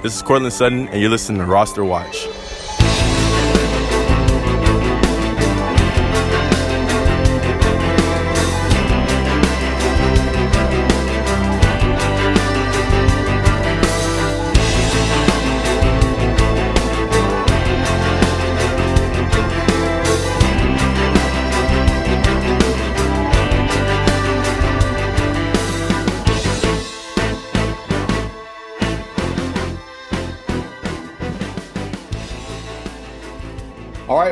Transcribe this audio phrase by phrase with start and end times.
[0.00, 2.28] This is Courtland Sutton, and you're listening to Roster Watch.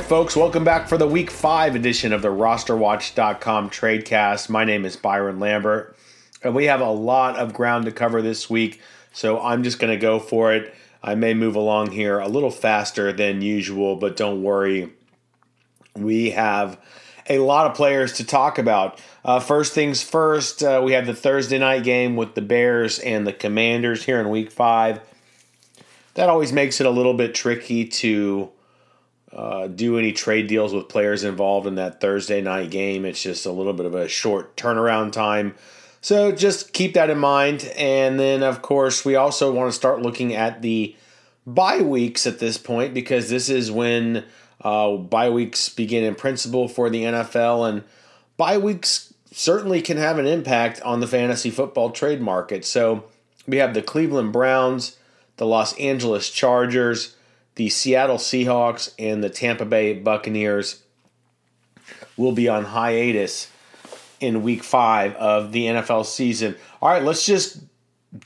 [0.06, 4.48] Folks, welcome back for the week five edition of the rosterwatch.com tradecast.
[4.48, 5.96] My name is Byron Lambert,
[6.44, 8.80] and we have a lot of ground to cover this week,
[9.12, 10.72] so I'm just going to go for it.
[11.02, 14.92] I may move along here a little faster than usual, but don't worry.
[15.96, 16.78] We have
[17.28, 19.02] a lot of players to talk about.
[19.24, 23.26] Uh, first things first, uh, we have the Thursday night game with the Bears and
[23.26, 25.00] the Commanders here in week five.
[26.14, 28.52] That always makes it a little bit tricky to
[29.36, 33.04] uh, do any trade deals with players involved in that Thursday night game.
[33.04, 35.54] It's just a little bit of a short turnaround time.
[36.00, 37.70] So just keep that in mind.
[37.76, 40.96] And then, of course, we also want to start looking at the
[41.46, 44.24] bye weeks at this point because this is when
[44.62, 47.68] uh, bye weeks begin in principle for the NFL.
[47.68, 47.84] And
[48.38, 52.64] bye weeks certainly can have an impact on the fantasy football trade market.
[52.64, 53.04] So
[53.46, 54.96] we have the Cleveland Browns,
[55.36, 57.15] the Los Angeles Chargers
[57.56, 60.82] the Seattle Seahawks and the Tampa Bay Buccaneers
[62.16, 63.50] will be on hiatus
[64.20, 66.56] in week five of the NFL season.
[66.80, 67.60] All right, let's just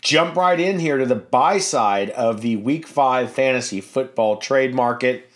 [0.01, 4.75] jump right in here to the buy side of the week five fantasy football trade
[4.75, 5.31] market.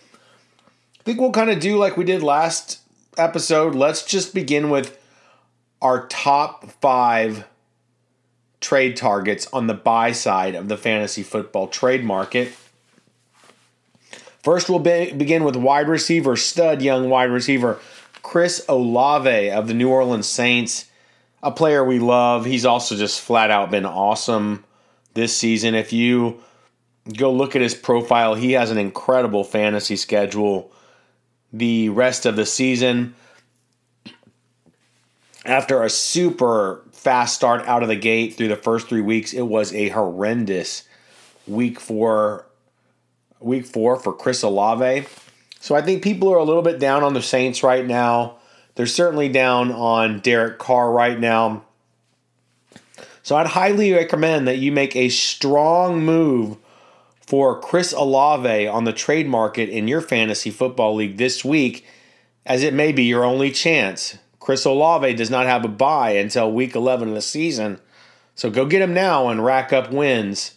[1.01, 2.81] I think we'll kind of do like we did last
[3.17, 3.75] episode.
[3.75, 4.99] Let's just begin with
[5.83, 7.45] our top five
[8.61, 12.53] trade targets on the buy side of the fantasy football trade market.
[14.45, 17.81] First, we'll be, begin with wide receiver, stud young wide receiver,
[18.23, 20.85] Chris Olave of the New Orleans Saints,
[21.43, 22.45] a player we love.
[22.45, 24.63] He's also just flat out been awesome
[25.15, 25.75] this season.
[25.75, 26.43] If you
[27.17, 30.71] go look at his profile, he has an incredible fantasy schedule
[31.51, 33.15] the rest of the season.
[35.47, 39.47] After a super fast start out of the gate through the first three weeks, it
[39.47, 40.87] was a horrendous
[41.47, 42.45] week four
[43.41, 45.07] week four for Chris Olave.
[45.61, 48.37] So I think people are a little bit down on the Saints right now.
[48.75, 51.65] They're certainly down on Derek Carr right now.
[53.23, 56.59] So I'd highly recommend that you make a strong move
[57.27, 61.87] for Chris Olave on the trade market in your fantasy football league this week,
[62.45, 64.19] as it may be your only chance.
[64.41, 67.81] Chris Olave does not have a bye until week 11 of the season.
[68.35, 70.54] So go get him now and rack up wins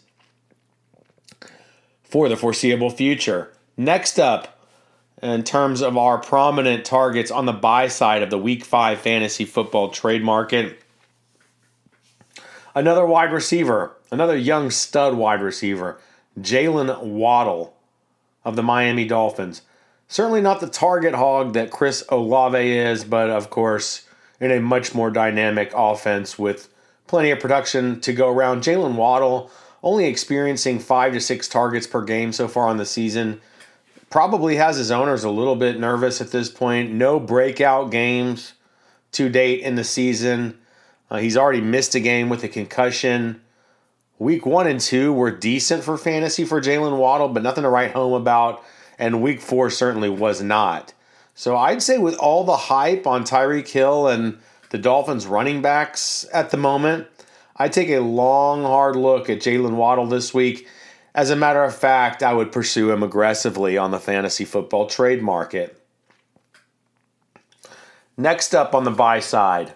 [2.10, 3.52] for the foreseeable future.
[3.76, 4.60] Next up,
[5.22, 9.46] in terms of our prominent targets on the buy side of the Week 5 fantasy
[9.46, 10.80] football trade market,
[12.76, 16.00] another wide receiver, another young stud wide receiver,
[16.40, 17.76] Jalen Waddle
[18.46, 19.64] of the Miami Dolphins.
[20.08, 24.08] Certainly not the target hog that Chris Olave is, but of course,
[24.40, 26.70] in a much more dynamic offense with
[27.08, 28.62] plenty of production to go around.
[28.62, 29.52] Jalen Waddle
[29.84, 33.42] only experiencing five to six targets per game so far on the season.
[34.10, 36.92] Probably has his owners a little bit nervous at this point.
[36.92, 38.54] No breakout games
[39.14, 40.58] to date in the season.
[41.10, 43.42] Uh, he's already missed a game with a concussion.
[44.20, 47.92] Week one and two were decent for fantasy for Jalen Waddle, but nothing to write
[47.92, 48.64] home about.
[48.98, 50.94] And week four certainly was not.
[51.36, 54.40] So I'd say with all the hype on Tyreek Hill and
[54.72, 57.08] the Dolphins running backs at the moment,
[57.58, 60.68] I take a long, hard look at Jalen Waddle this week.
[61.16, 65.24] As a matter of fact, I would pursue him aggressively on the fantasy football trade
[65.24, 65.82] market.
[68.16, 69.74] Next up on the buy side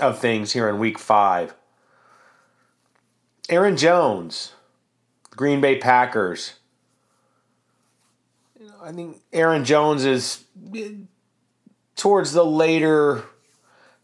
[0.00, 1.54] of things here in week five
[3.48, 4.52] Aaron Jones,
[5.30, 6.54] Green Bay Packers.
[8.82, 10.44] I think Aaron Jones is
[10.74, 10.90] eh,
[11.96, 13.24] towards the later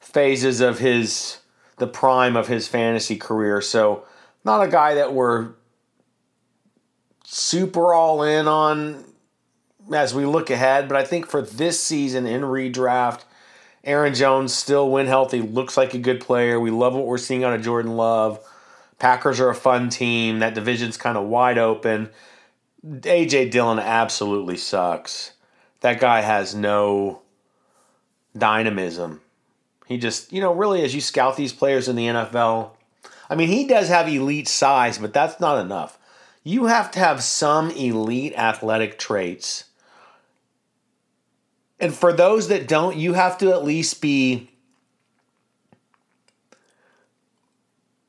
[0.01, 1.39] phases of his
[1.79, 3.61] the prime of his fantasy career.
[3.61, 4.05] So,
[4.45, 5.51] not a guy that we're
[7.25, 9.05] super all in on
[9.93, 13.25] as we look ahead, but I think for this season in redraft,
[13.85, 16.59] Aaron Jones still when healthy looks like a good player.
[16.59, 18.41] We love what we're seeing out of Jordan Love.
[18.99, 20.41] Packers are a fun team.
[20.41, 22.11] That division's kind of wide open.
[22.85, 25.33] AJ Dillon absolutely sucks.
[25.81, 27.23] That guy has no
[28.37, 29.21] dynamism.
[29.87, 32.71] He just, you know, really, as you scout these players in the NFL,
[33.31, 35.99] I mean, he does have elite size, but that's not enough.
[36.45, 39.65] you have to have some elite athletic traits.
[41.81, 44.49] And for those that don't, you have to at least be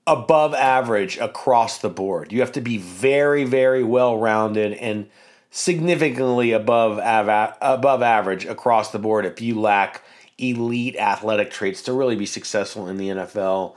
[0.06, 2.32] above average across the board.
[2.32, 5.10] You have to be very, very well rounded and
[5.50, 10.04] significantly above av- above average across the board if you lack
[10.38, 13.76] elite athletic traits to really be successful in the NFL,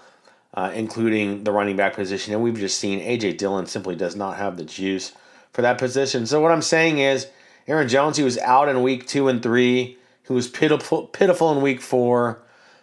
[0.55, 2.35] uh, including the running back position.
[2.35, 5.13] And we've just seen AJ Dillon simply does not have the juice
[5.53, 6.27] for that position.
[6.27, 7.27] So what I'm saying is,
[7.67, 9.97] Aaron Jones, he was out in week two and three.
[10.27, 12.43] He was pitiful, pitiful in week four.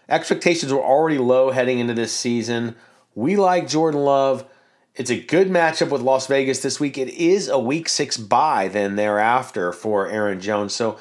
[0.10, 2.76] Expectations were already low heading into this season.
[3.16, 4.46] We like Jordan Love.
[4.96, 6.98] It's a good matchup with Las Vegas this week.
[6.98, 10.74] It is a week six bye then thereafter for Aaron Jones.
[10.74, 10.98] So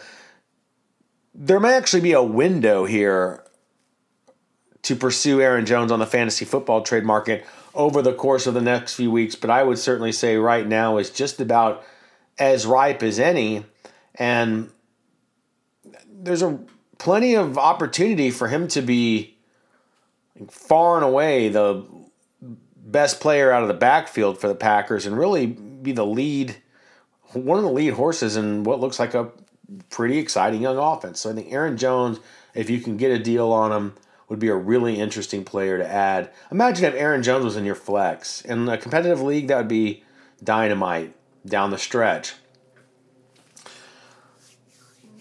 [1.38, 3.44] there may actually be a window here
[4.82, 7.44] to pursue Aaron Jones on the fantasy football trade market
[7.74, 9.34] over the course of the next few weeks.
[9.34, 11.84] But I would certainly say right now is just about
[12.38, 13.66] as ripe as any.
[14.14, 14.70] And
[16.08, 16.58] there's a
[16.96, 19.36] plenty of opportunity for him to be
[20.48, 21.84] far and away the
[22.76, 26.56] best player out of the backfield for the Packers and really be the lead,
[27.32, 29.30] one of the lead horses in what looks like a
[29.90, 31.20] pretty exciting young offense.
[31.20, 32.18] So I think Aaron Jones,
[32.54, 33.94] if you can get a deal on him,
[34.28, 36.30] would be a really interesting player to add.
[36.50, 38.40] Imagine if Aaron Jones was in your flex.
[38.42, 40.02] In a competitive league, that would be
[40.42, 41.14] dynamite
[41.46, 42.34] down the stretch.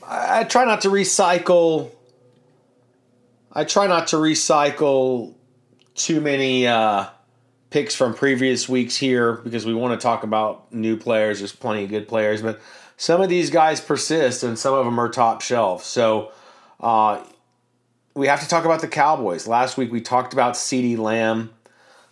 [0.07, 1.91] I, try not to recycle.
[3.51, 5.33] I try not to recycle
[5.95, 7.07] too many uh,
[7.69, 11.39] picks from previous weeks here because we want to talk about new players.
[11.39, 12.59] There's plenty of good players, but
[12.97, 15.83] some of these guys persist and some of them are top shelf.
[15.83, 16.31] So
[16.79, 17.23] uh,
[18.13, 19.47] we have to talk about the Cowboys.
[19.47, 21.51] Last week we talked about CeeDee Lamb.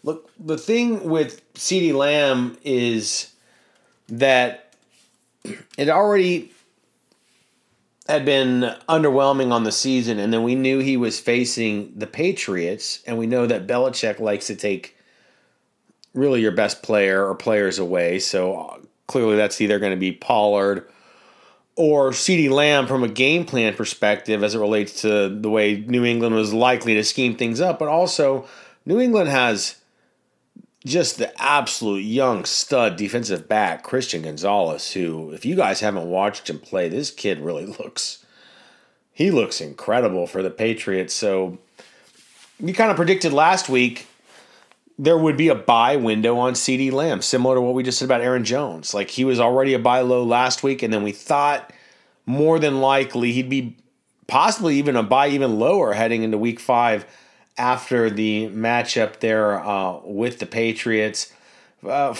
[0.03, 3.31] Look, the thing with CeeDee Lamb is
[4.09, 4.73] that
[5.77, 6.51] it already
[8.07, 13.01] had been underwhelming on the season, and then we knew he was facing the Patriots,
[13.07, 14.97] and we know that Belichick likes to take
[16.13, 18.19] really your best player or players away.
[18.19, 18.77] So uh,
[19.07, 20.87] clearly that's either going to be Pollard
[21.75, 26.05] or CeeDee Lamb from a game plan perspective as it relates to the way New
[26.05, 27.79] England was likely to scheme things up.
[27.79, 28.47] But also,
[28.85, 29.77] New England has
[30.85, 36.49] just the absolute young stud defensive back, Christian Gonzalez, who, if you guys haven't watched
[36.49, 38.23] him play, this kid really looks.
[39.11, 41.13] He looks incredible for the Patriots.
[41.13, 41.59] So,
[42.59, 44.07] you kind of predicted last week
[44.97, 48.05] there would be a buy window on CeeDee Lamb, similar to what we just said
[48.05, 48.93] about Aaron Jones.
[48.93, 51.71] Like he was already a buy low last week, and then we thought
[52.25, 53.75] more than likely he'd be
[54.27, 57.05] possibly even a buy even lower heading into week five
[57.57, 61.33] after the matchup there uh, with the Patriots.
[61.87, 62.15] Uh,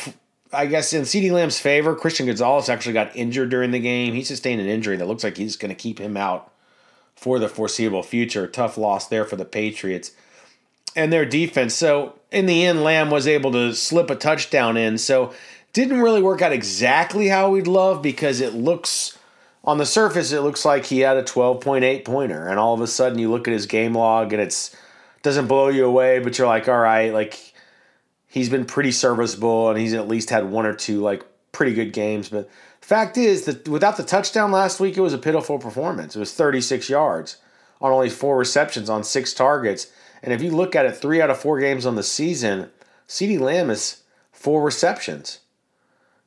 [0.52, 4.14] I guess in CeeDee Lamb's favor, Christian Gonzalez actually got injured during the game.
[4.14, 6.52] He sustained an injury that looks like he's going to keep him out
[7.16, 8.46] for the foreseeable future.
[8.46, 10.12] Tough loss there for the Patriots
[10.96, 11.74] and their defense.
[11.74, 14.98] So in the end, Lamb was able to slip a touchdown in.
[14.98, 15.34] So
[15.74, 19.18] didn't really work out exactly how we'd love because it looks
[19.66, 22.88] on the surface it looks like he had a 12.8 pointer and all of a
[22.88, 24.76] sudden you look at his game log and it's
[25.22, 27.54] doesn't blow you away but you're like all right like
[28.28, 31.94] he's been pretty serviceable and he's at least had one or two like pretty good
[31.94, 32.50] games but
[32.82, 36.34] fact is that without the touchdown last week it was a pitiful performance it was
[36.34, 37.38] 36 yards
[37.80, 39.88] on only four receptions on six targets
[40.24, 42.72] and if you look at it, three out of four games on the season,
[43.10, 45.40] CeeDee Lamb is four receptions.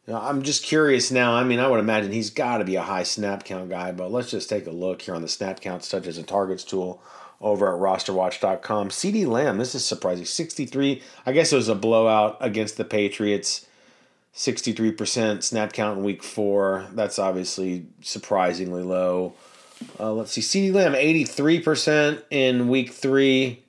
[0.07, 1.35] You know, I'm just curious now.
[1.35, 4.13] I mean, I would imagine he's got to be a high snap count guy, but
[4.13, 7.03] let's just take a look here on the snap counts, such as a targets tool
[7.41, 8.91] over at rosterwatch.com.
[8.91, 10.27] CeeDee Lamb, this is surprising.
[10.27, 13.67] 63, I guess it was a blowout against the Patriots.
[14.35, 16.87] 63% snap count in week four.
[16.93, 19.33] That's obviously surprisingly low.
[19.99, 20.43] Uh, let's see.
[20.43, 23.65] CeeDee Lamb, 83% in week three.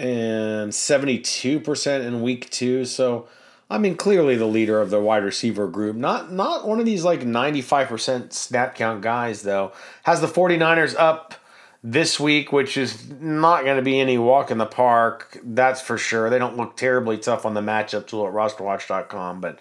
[0.00, 2.84] And 72% in week two.
[2.84, 3.28] So,
[3.68, 5.94] I mean, clearly the leader of the wide receiver group.
[5.94, 9.72] Not not one of these like 95% snap count guys, though.
[10.04, 11.34] Has the 49ers up
[11.82, 15.38] this week, which is not going to be any walk in the park.
[15.44, 16.30] That's for sure.
[16.30, 19.60] They don't look terribly tough on the matchup tool at rosterwatch.com, but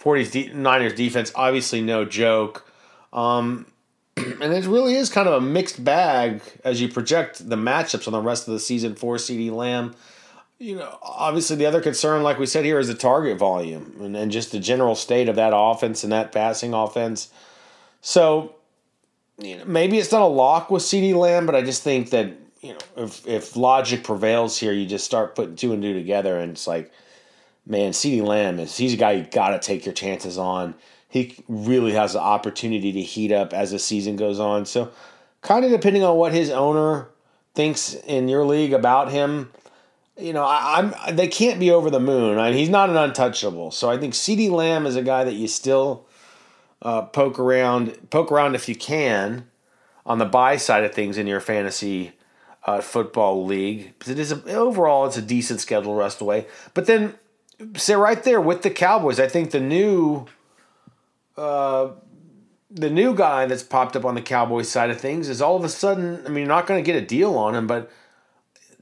[0.00, 2.68] 49ers defense, obviously no joke.
[3.12, 3.66] Um,
[4.40, 8.12] and it really is kind of a mixed bag as you project the matchups on
[8.12, 9.94] the rest of the season for CeeDee Lamb.
[10.58, 14.16] You know, obviously the other concern, like we said here, is the target volume and,
[14.16, 17.30] and just the general state of that offense and that passing offense.
[18.00, 18.56] So,
[19.38, 22.32] you know, maybe it's not a lock with CeeDee Lamb, but I just think that
[22.60, 26.38] you know if if logic prevails here, you just start putting two and two together,
[26.38, 26.90] and it's like
[27.68, 30.74] man, CeeDee Lamb is he's a guy you got to take your chances on.
[31.08, 34.66] He really has the opportunity to heat up as the season goes on.
[34.66, 34.90] So,
[35.40, 37.08] kind of depending on what his owner
[37.54, 39.50] thinks in your league about him,
[40.18, 42.38] you know, I, am they can't be over the moon.
[42.38, 43.70] I he's not an untouchable.
[43.70, 46.06] So I think CeeDee Lamb is a guy that you still
[46.82, 49.46] uh, poke around, poke around if you can,
[50.04, 52.12] on the buy side of things in your fantasy
[52.64, 53.94] uh, football league.
[54.06, 56.46] It is a, overall it's a decent schedule rest away.
[56.74, 57.14] But then,
[57.76, 60.26] say right there with the Cowboys, I think the new.
[61.38, 61.92] Uh,
[62.70, 65.64] the new guy that's popped up on the Cowboys side of things is all of
[65.64, 67.90] a sudden, I mean, you're not going to get a deal on him, but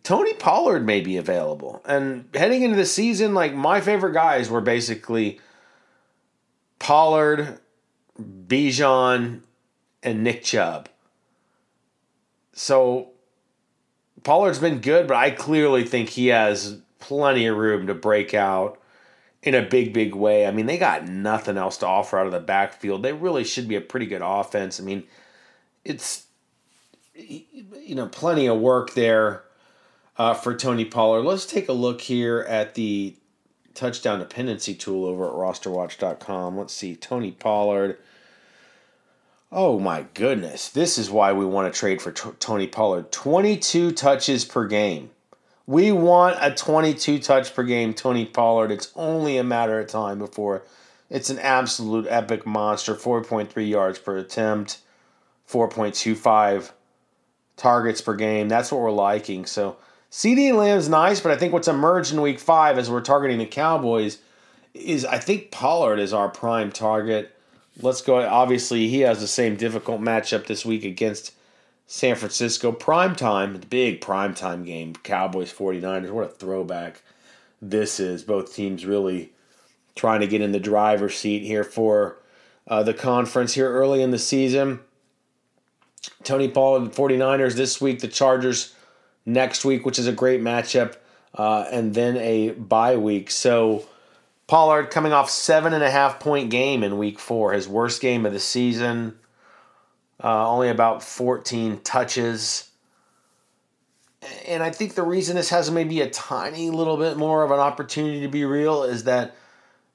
[0.02, 1.82] Tony Pollard may be available.
[1.84, 5.40] And heading into the season, like my favorite guys were basically
[6.78, 7.60] Pollard,
[8.20, 9.42] Bijan,
[10.02, 10.88] and Nick Chubb.
[12.52, 13.10] So
[14.24, 18.80] Pollard's been good, but I clearly think he has plenty of room to break out
[19.46, 20.44] in a big, big way.
[20.44, 23.04] I mean, they got nothing else to offer out of the backfield.
[23.04, 24.80] They really should be a pretty good offense.
[24.80, 25.04] I mean,
[25.84, 26.26] it's
[27.14, 29.44] you know plenty of work there
[30.18, 31.22] uh, for Tony Pollard.
[31.22, 33.14] Let's take a look here at the
[33.74, 36.58] touchdown dependency tool over at rosterwatch.com.
[36.58, 37.98] Let's see, Tony Pollard.
[39.52, 43.12] Oh my goodness, this is why we want to trade for t- Tony Pollard.
[43.12, 45.10] 22 touches per game.
[45.66, 48.70] We want a 22 touch per game Tony Pollard.
[48.70, 50.62] It's only a matter of time before
[51.10, 52.94] it's an absolute epic monster.
[52.94, 54.78] 4.3 yards per attempt,
[55.48, 56.70] 4.25
[57.56, 58.48] targets per game.
[58.48, 59.44] That's what we're liking.
[59.46, 59.76] So
[60.10, 63.46] CeeDee Lamb's nice, but I think what's emerged in week five as we're targeting the
[63.46, 64.18] Cowboys
[64.72, 67.34] is I think Pollard is our prime target.
[67.80, 68.16] Let's go.
[68.26, 71.32] Obviously, he has the same difficult matchup this week against
[71.86, 72.72] San Francisco.
[72.72, 74.94] Prime time, big prime time game.
[74.94, 76.10] Cowboys 49ers.
[76.10, 77.02] What a throwback
[77.62, 78.22] this is.
[78.22, 79.32] Both teams really
[79.94, 82.18] trying to get in the driver's seat here for
[82.68, 84.80] uh, the conference here early in the season.
[86.22, 88.00] Tony Pollard 49ers this week.
[88.00, 88.74] The Chargers
[89.24, 90.96] next week, which is a great matchup.
[91.34, 93.30] Uh, and then a bye week.
[93.30, 93.86] So
[94.46, 98.24] Pollard coming off seven and a half point game in week four, his worst game
[98.24, 99.18] of the season
[100.22, 102.70] uh, only about 14 touches.
[104.46, 107.60] And I think the reason this has maybe a tiny little bit more of an
[107.60, 109.34] opportunity to be real is that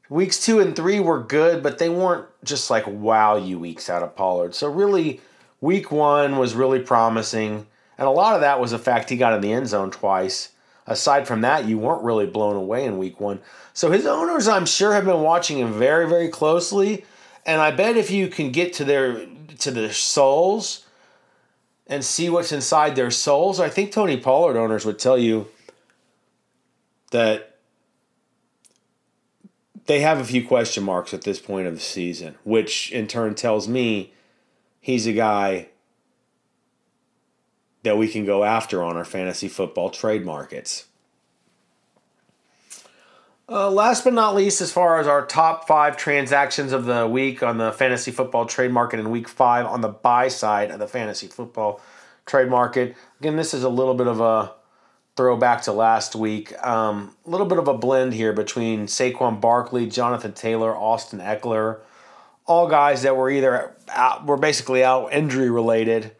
[0.10, 4.04] weeks two and three were good, but they weren't just like wow you weeks out
[4.04, 4.54] of Pollard.
[4.54, 5.22] So really,
[5.60, 7.66] week one was really promising,
[7.98, 10.50] and a lot of that was the fact he got in the end zone twice.
[10.88, 13.40] Aside from that, you weren't really blown away in week one.
[13.74, 17.06] So his owners, I'm sure, have been watching him very, very closely.
[17.46, 19.26] And I bet if you can get to their
[19.62, 20.86] to their souls
[21.88, 25.48] and see what's inside their souls, I think Tony Pollard owners would tell you
[27.12, 27.58] that
[29.86, 33.36] they have a few question marks at this point of the season, which in turn
[33.36, 34.14] tells me
[34.80, 35.68] he's a guy
[37.84, 40.86] that we can go after on our fantasy football trade markets.
[43.52, 47.44] Uh, last but not least, as far as our top five transactions of the week
[47.44, 50.88] on the fantasy football trade market in week five on the buy side of the
[50.88, 51.82] fantasy football
[52.26, 52.96] trade market.
[53.20, 54.54] Again, this is a little bit of a
[55.18, 56.54] throwback to last week.
[56.66, 61.80] Um, a little bit of a blend here between Saquon Barkley, Jonathan Taylor, Austin Ekeler,
[62.46, 66.14] all guys that were either out, were basically out injury related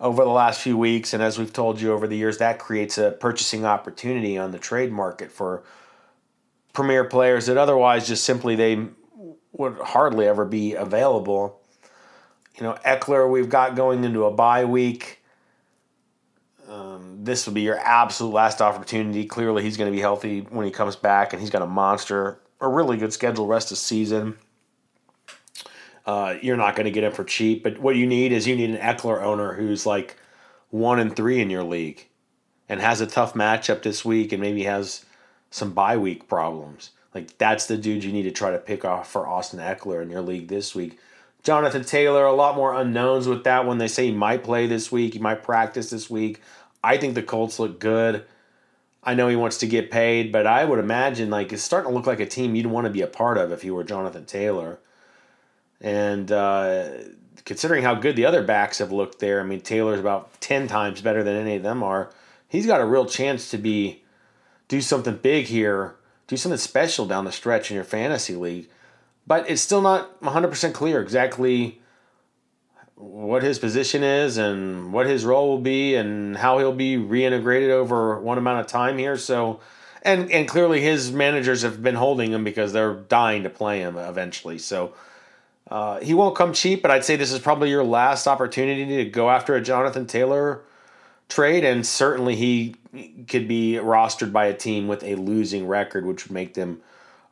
[0.00, 1.12] over the last few weeks.
[1.12, 4.58] And as we've told you over the years, that creates a purchasing opportunity on the
[4.58, 5.62] trade market for
[6.74, 8.86] premier players that otherwise just simply they
[9.52, 11.62] would hardly ever be available.
[12.56, 15.22] You know, Ekeler, we've got going into a bye week.
[16.68, 19.24] Um, this will be your absolute last opportunity.
[19.24, 22.40] Clearly, he's going to be healthy when he comes back, and he's got a monster,
[22.60, 24.36] a really good schedule rest of season.
[26.06, 28.56] Uh, you're not going to get him for cheap, but what you need is you
[28.56, 30.16] need an Ekeler owner who's like
[30.70, 32.08] one and three in your league,
[32.68, 35.04] and has a tough matchup this week, and maybe has
[35.54, 36.90] some bye week problems.
[37.14, 40.10] Like that's the dude you need to try to pick off for Austin Ekeler in
[40.10, 40.98] your league this week.
[41.44, 43.78] Jonathan Taylor, a lot more unknowns with that one.
[43.78, 46.40] They say he might play this week, he might practice this week.
[46.82, 48.24] I think the Colts look good.
[49.04, 51.94] I know he wants to get paid, but I would imagine like it's starting to
[51.96, 54.24] look like a team you'd want to be a part of if you were Jonathan
[54.24, 54.80] Taylor.
[55.80, 56.88] And uh,
[57.44, 61.00] considering how good the other backs have looked there, I mean Taylor's about ten times
[61.00, 62.10] better than any of them are.
[62.48, 64.03] He's got a real chance to be
[64.74, 65.94] do something big here,
[66.26, 68.68] do something special down the stretch in your fantasy league.
[69.24, 71.80] But it's still not 100% clear exactly
[72.96, 77.70] what his position is and what his role will be and how he'll be reintegrated
[77.70, 79.16] over one amount of time here.
[79.16, 79.60] So
[80.02, 83.96] and and clearly his managers have been holding him because they're dying to play him
[83.96, 84.58] eventually.
[84.58, 84.92] So
[85.70, 89.04] uh, he won't come cheap, but I'd say this is probably your last opportunity to
[89.04, 90.62] go after a Jonathan Taylor
[91.28, 92.76] trade, and certainly he
[93.28, 96.80] could be rostered by a team with a losing record, which would make them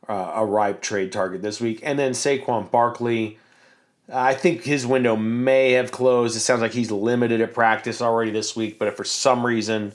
[0.07, 1.79] uh, a ripe trade target this week.
[1.83, 3.39] And then Saquon Barkley.
[4.11, 6.35] I think his window may have closed.
[6.35, 9.93] It sounds like he's limited at practice already this week, but if for some reason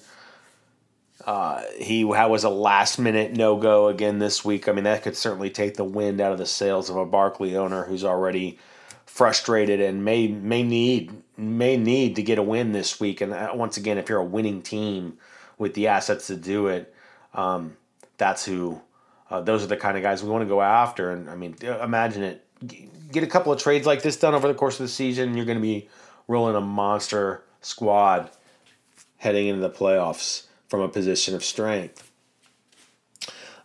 [1.29, 4.67] uh, he was a last minute no go again this week.
[4.67, 7.55] I mean, that could certainly take the wind out of the sails of a Barkley
[7.55, 8.59] owner who's already
[9.05, 13.21] frustrated and may may need may need to get a win this week.
[13.21, 15.19] And uh, once again, if you're a winning team
[15.57, 16.93] with the assets to do it,
[17.35, 17.77] um,
[18.17, 18.81] that's who.
[19.31, 21.13] Uh, those are the kind of guys we want to go after.
[21.13, 22.45] And I mean, uh, imagine it.
[23.13, 25.47] Get a couple of trades like this done over the course of the season, you're
[25.47, 25.89] going to be
[26.27, 28.31] rolling a monster squad
[29.19, 32.11] heading into the playoffs from a position of strength.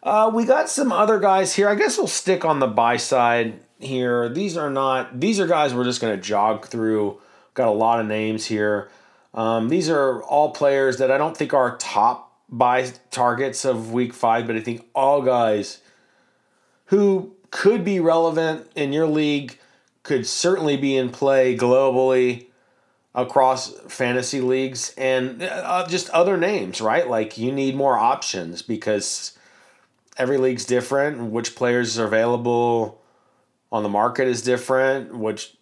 [0.01, 1.69] Uh, we got some other guys here.
[1.69, 4.27] I guess we'll stick on the buy side here.
[4.27, 7.19] These are not, these are guys we're just going to jog through.
[7.53, 8.89] Got a lot of names here.
[9.33, 14.13] Um, these are all players that I don't think are top buy targets of week
[14.13, 15.81] five, but I think all guys
[16.85, 19.57] who could be relevant in your league
[20.03, 22.47] could certainly be in play globally
[23.15, 27.07] across fantasy leagues and uh, just other names, right?
[27.07, 29.37] Like you need more options because
[30.17, 31.31] every league's different.
[31.31, 33.01] Which players are available
[33.71, 35.15] on the market is different.
[35.15, 35.55] Which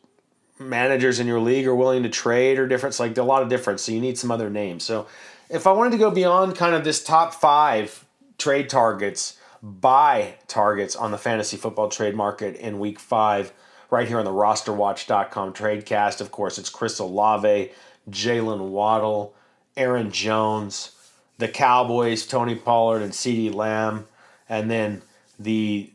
[0.62, 2.94] managers in your league are willing to trade or different.
[2.94, 3.82] It's like a lot of difference.
[3.82, 4.84] So you need some other names.
[4.84, 5.08] So
[5.50, 8.06] if I wanted to go beyond kind of this top five
[8.38, 13.54] trade targets, buy targets on the fantasy football trade market in week five
[13.90, 16.22] right here on the rosterwatch.com tradecast.
[16.22, 17.72] Of course, it's Chris Olave,
[18.10, 19.36] jalen Waddle,
[19.78, 20.96] Aaron Jones,
[21.38, 24.06] the Cowboys, Tony Pollard, and CeeDee Lamb,
[24.48, 25.02] and then
[25.40, 25.90] the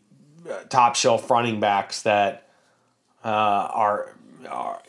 [0.48, 2.48] uh, top shelf running backs that
[3.24, 4.15] uh, are,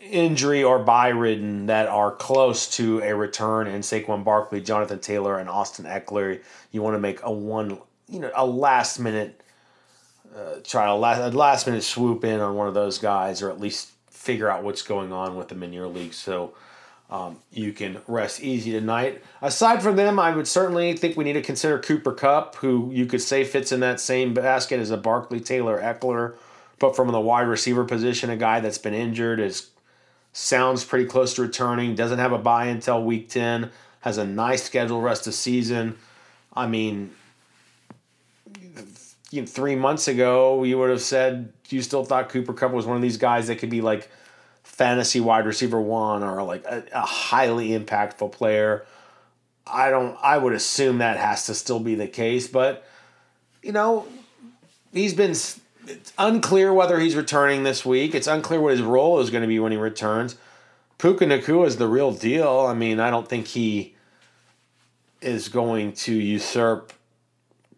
[0.01, 5.39] injury or bye ridden that are close to a return in Saquon Barkley, Jonathan Taylor,
[5.39, 6.41] and Austin Ekeler.
[6.71, 9.41] You want to make a one, you know, a last minute
[10.35, 13.49] uh, try to last, a last minute swoop in on one of those guys, or
[13.49, 16.53] at least figure out what's going on with them in your league, so
[17.09, 19.23] um, you can rest easy tonight.
[19.41, 23.05] Aside from them, I would certainly think we need to consider Cooper Kupp, who you
[23.05, 26.35] could say fits in that same basket as a Barkley, Taylor, Ekeler,
[26.79, 29.69] but from the wide receiver position, a guy that's been injured is
[30.33, 34.63] sounds pretty close to returning, doesn't have a bye until week ten, has a nice
[34.63, 35.97] schedule rest of season.
[36.53, 37.11] I mean,
[39.45, 43.01] three months ago, you would have said you still thought Cooper Kupp was one of
[43.01, 44.09] these guys that could be like
[44.63, 48.85] fantasy wide receiver one or like a, a highly impactful player.
[49.65, 50.17] I don't.
[50.21, 52.87] I would assume that has to still be the case, but
[53.61, 54.07] you know,
[54.93, 55.35] he's been.
[55.87, 58.13] It's unclear whether he's returning this week.
[58.13, 60.35] It's unclear what his role is going to be when he returns.
[60.97, 62.65] Puka Nacua is the real deal.
[62.67, 63.95] I mean, I don't think he
[65.21, 66.93] is going to usurp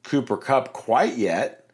[0.03, 1.67] Cooper Kupp quite yet,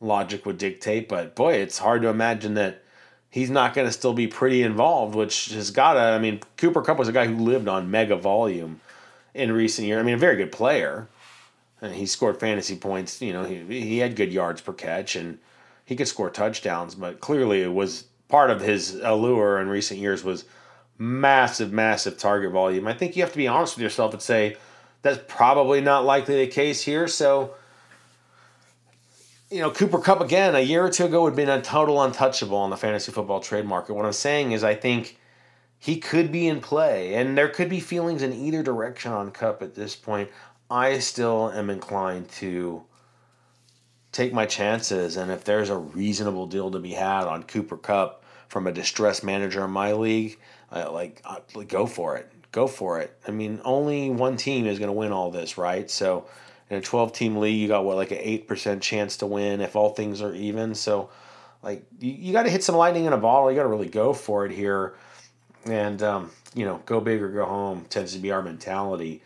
[0.00, 2.82] logic would dictate, but boy, it's hard to imagine that
[3.28, 6.82] he's not going to still be pretty involved, which has got to, I mean, Cooper
[6.82, 8.80] Kupp was a guy who lived on mega volume
[9.34, 10.00] in recent years.
[10.00, 11.08] I mean, a very good player.
[11.82, 15.38] And he scored fantasy points, you know, he, he had good yards per catch and
[15.84, 20.24] he could score touchdowns, but clearly it was part of his allure in recent years
[20.24, 20.44] was
[20.98, 22.86] massive, massive target volume.
[22.86, 24.56] I think you have to be honest with yourself and say
[25.02, 27.06] that's probably not likely the case here.
[27.06, 27.54] So,
[29.50, 32.02] you know, Cooper Kupp again, a year or two ago would have been a total
[32.02, 33.94] untouchable on the fantasy football trade market.
[33.94, 35.18] What I'm saying is, I think
[35.78, 39.62] he could be in play, and there could be feelings in either direction on Kupp
[39.62, 40.30] at this point.
[40.70, 42.84] I still am inclined to
[44.14, 48.24] take my chances, and if there's a reasonable deal to be had on Cooper Kupp
[48.48, 50.38] from a distressed manager in my league,
[50.70, 52.30] uh, like, uh, go for it.
[52.52, 53.18] Go for it.
[53.26, 55.90] I mean, only one team is going to win all this, right?
[55.90, 56.28] So
[56.70, 59.74] in a 12 team league, you got what, like an 8% chance to win if
[59.74, 60.76] all things are even.
[60.76, 61.10] So,
[61.60, 63.50] like, you, you got to hit some lightning in a bottle.
[63.50, 64.94] You got to really go for it here.
[65.64, 69.22] And, um, you know, go big or go home tends to be our mentality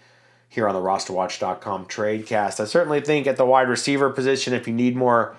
[0.48, 2.61] here on the rosterwatch.com tradecast.
[2.61, 5.37] I certainly think at the wide receiver position, if you need more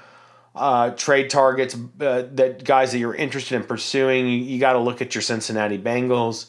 [0.55, 4.79] uh, trade targets, uh, that guys that you're interested in pursuing, you, you got to
[4.79, 6.47] look at your Cincinnati Bengals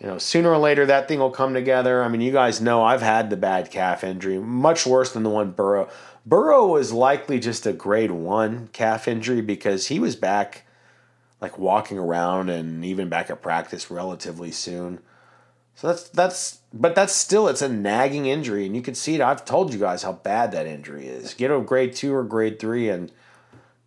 [0.00, 2.02] you know, sooner or later that thing will come together.
[2.02, 5.30] I mean, you guys know I've had the bad calf injury, much worse than the
[5.30, 5.88] one Burrow.
[6.24, 10.66] Burrow was likely just a grade one calf injury because he was back,
[11.40, 15.00] like walking around and even back at practice relatively soon.
[15.74, 19.20] So that's that's but that's still it's a nagging injury, and you can see it.
[19.20, 21.34] I've told you guys how bad that injury is.
[21.34, 23.10] Get a grade two or grade three, and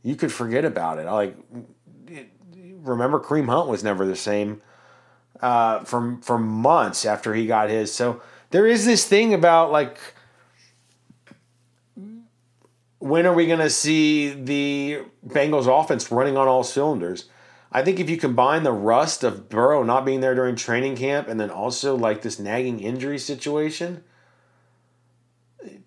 [0.01, 1.05] you could forget about it.
[1.05, 1.37] I Like
[2.81, 4.61] remember, Kareem Hunt was never the same
[5.41, 7.93] uh, for for months after he got his.
[7.93, 9.97] So there is this thing about like
[12.99, 17.25] when are we going to see the Bengals offense running on all cylinders?
[17.73, 21.27] I think if you combine the rust of Burrow not being there during training camp
[21.27, 24.03] and then also like this nagging injury situation,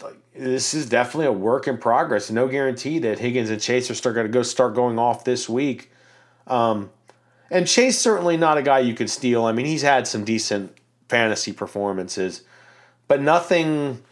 [0.02, 2.28] like this is definitely a work in progress.
[2.28, 5.48] No guarantee that Higgins and Chase are start going to go start going off this
[5.48, 5.92] week.
[6.48, 6.90] Um,
[7.52, 9.44] and Chase certainly not a guy you could steal.
[9.44, 10.76] I mean, he's had some decent
[11.08, 12.42] fantasy performances,
[13.06, 14.02] but nothing,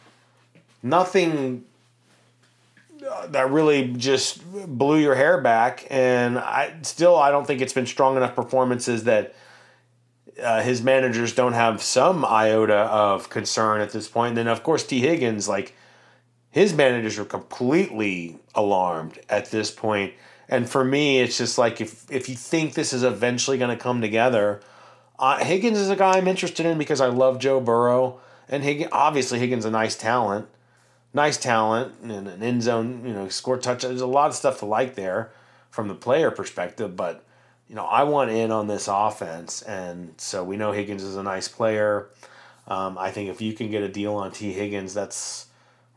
[0.80, 1.64] nothing
[3.28, 5.86] that really just blew your hair back.
[5.90, 9.34] And I still I don't think it's been strong enough performances that
[10.42, 14.30] uh, his managers don't have some iota of concern at this point.
[14.30, 15.74] And then of course Tee Higgins, like
[16.50, 20.14] his managers are completely alarmed at this point.
[20.48, 23.82] And for me, it's just like if if you think this is eventually going to
[23.82, 24.60] come together,
[25.18, 28.90] uh, Higgins is a guy I'm interested in because I love Joe Burrow, and Higgins
[28.92, 30.48] obviously Higgins is a nice talent
[31.14, 33.82] nice talent and an end zone, you know, score touch.
[33.82, 35.30] There's a lot of stuff to like there
[35.70, 37.24] from the player perspective, but
[37.68, 41.22] you know, I want in on this offense, and so we know Higgins is a
[41.22, 42.08] nice player.
[42.68, 45.46] Um, I think if you can get a deal on Tee Higgins, that's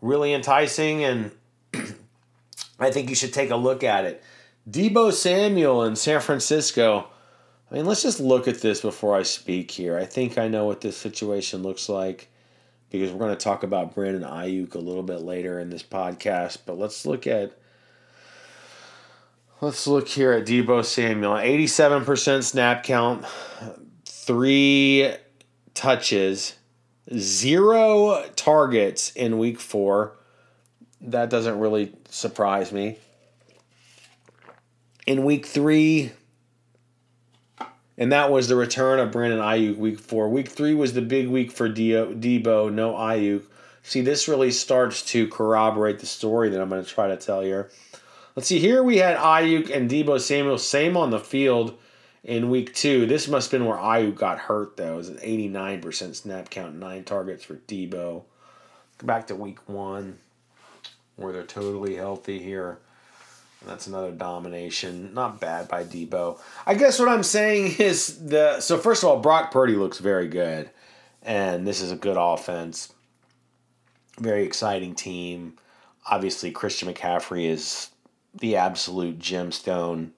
[0.01, 1.31] really enticing, and
[2.79, 4.23] I think you should take a look at it.
[4.69, 7.07] Deebo Samuel in San Francisco.
[7.69, 9.97] I mean, let's just look at this before I speak here.
[9.97, 12.29] I think I know what this situation looks like
[12.89, 16.59] because we're going to talk about Brandon Aiyuk a little bit later in this podcast.
[16.65, 17.57] But let's look at
[19.61, 21.37] let's look here at Deebo Samuel.
[21.37, 23.25] Eighty-seven percent snap count,
[24.05, 25.13] three
[25.73, 26.55] touches,
[27.13, 30.17] zero targets in Week Four.
[31.01, 32.97] That doesn't really surprise me.
[35.05, 36.11] In Week Three,
[37.97, 40.29] and that was the return of Brandon Aiyuk week four.
[40.29, 42.71] Week three was the big week for Deebo.
[42.71, 43.43] no Aiyuk.
[43.81, 47.41] See, this really starts to corroborate the story that I'm going to try to tell
[47.41, 47.69] here.
[48.35, 51.77] Let's see, here we had Aiyuk and Deebo Samuel, same on the field
[52.23, 53.07] in week two.
[53.07, 54.93] This must have been where Aiyuk got hurt, though.
[54.93, 58.23] It was an 89% snap count, nine targets for Deebo.
[59.03, 60.19] Back to week one,
[61.15, 62.79] where they're totally healthy here.
[63.65, 65.13] That's another domination.
[65.13, 66.39] Not bad by Deebo.
[66.65, 70.27] I guess what I'm saying is the so first of all, Brock Purdy looks very
[70.27, 70.69] good,
[71.23, 72.93] and this is a good offense.
[74.19, 75.57] Very exciting team.
[76.09, 77.89] Obviously, Christian McCaffrey is
[78.39, 80.11] the absolute gemstone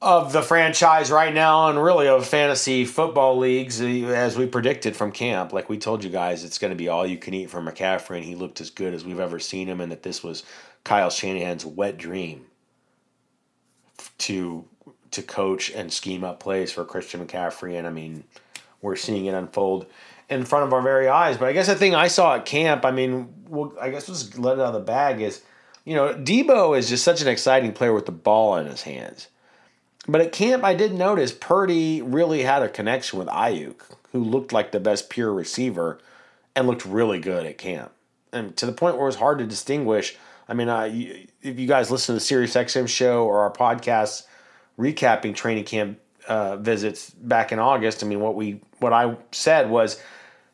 [0.00, 4.94] of the franchise right now and really of fantasy football leagues uh, as we predicted
[4.94, 7.50] from camp like we told you guys it's going to be all you can eat
[7.50, 10.22] from McCaffrey and he looked as good as we've ever seen him and that this
[10.22, 10.44] was
[10.88, 12.46] Kyle Shanahan's wet dream
[14.16, 14.64] to
[15.10, 18.24] to coach and scheme up plays for Christian McCaffrey, and I mean,
[18.80, 19.84] we're seeing it unfold
[20.30, 21.36] in front of our very eyes.
[21.36, 23.28] But I guess the thing I saw at camp, I mean,
[23.78, 25.42] I guess let's let it out of the bag is,
[25.84, 29.28] you know, Deebo is just such an exciting player with the ball in his hands.
[30.06, 34.54] But at camp, I did notice Purdy really had a connection with Aiyuk, who looked
[34.54, 35.98] like the best pure receiver
[36.56, 37.92] and looked really good at camp.
[38.32, 40.16] And to the point where it was hard to distinguish
[40.48, 40.88] I mean, uh,
[41.42, 44.24] if you guys listen to the Sirius XM show or our podcast
[44.78, 49.68] recapping training camp uh, visits back in August, I mean, what we what I said
[49.70, 50.00] was,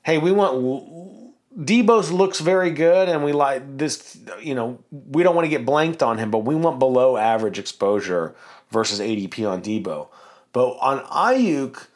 [0.03, 1.25] hey, we want
[1.57, 4.19] Deebo's looks very good, and we like this.
[4.41, 7.59] You know, we don't want to get blanked on him, but we want below average
[7.59, 8.35] exposure
[8.71, 10.09] versus ADP on Deebo.
[10.53, 11.87] But on Aiyuk,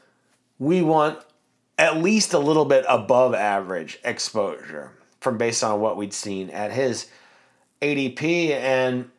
[0.58, 1.18] we want
[1.76, 6.72] at least a little bit above average exposure from based on what we'd seen at
[6.72, 7.08] his
[7.80, 9.10] ADP and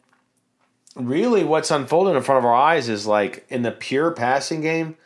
[0.96, 4.98] really what's unfolding in front of our eyes is like in the pure passing game.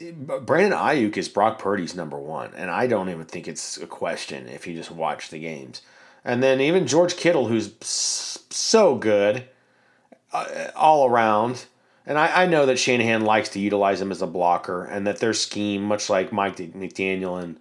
[0.00, 4.48] Brandon Aiyuk is Brock Purdy's number one, and I don't even think it's a question
[4.48, 5.82] if you just watch the games.
[6.24, 9.44] And then even George Kittle, who's so good
[10.32, 11.66] uh, all around.
[12.06, 15.18] And I, I know that Shanahan likes to utilize him as a blocker, and that
[15.18, 17.60] their scheme, much like Mike McDaniel and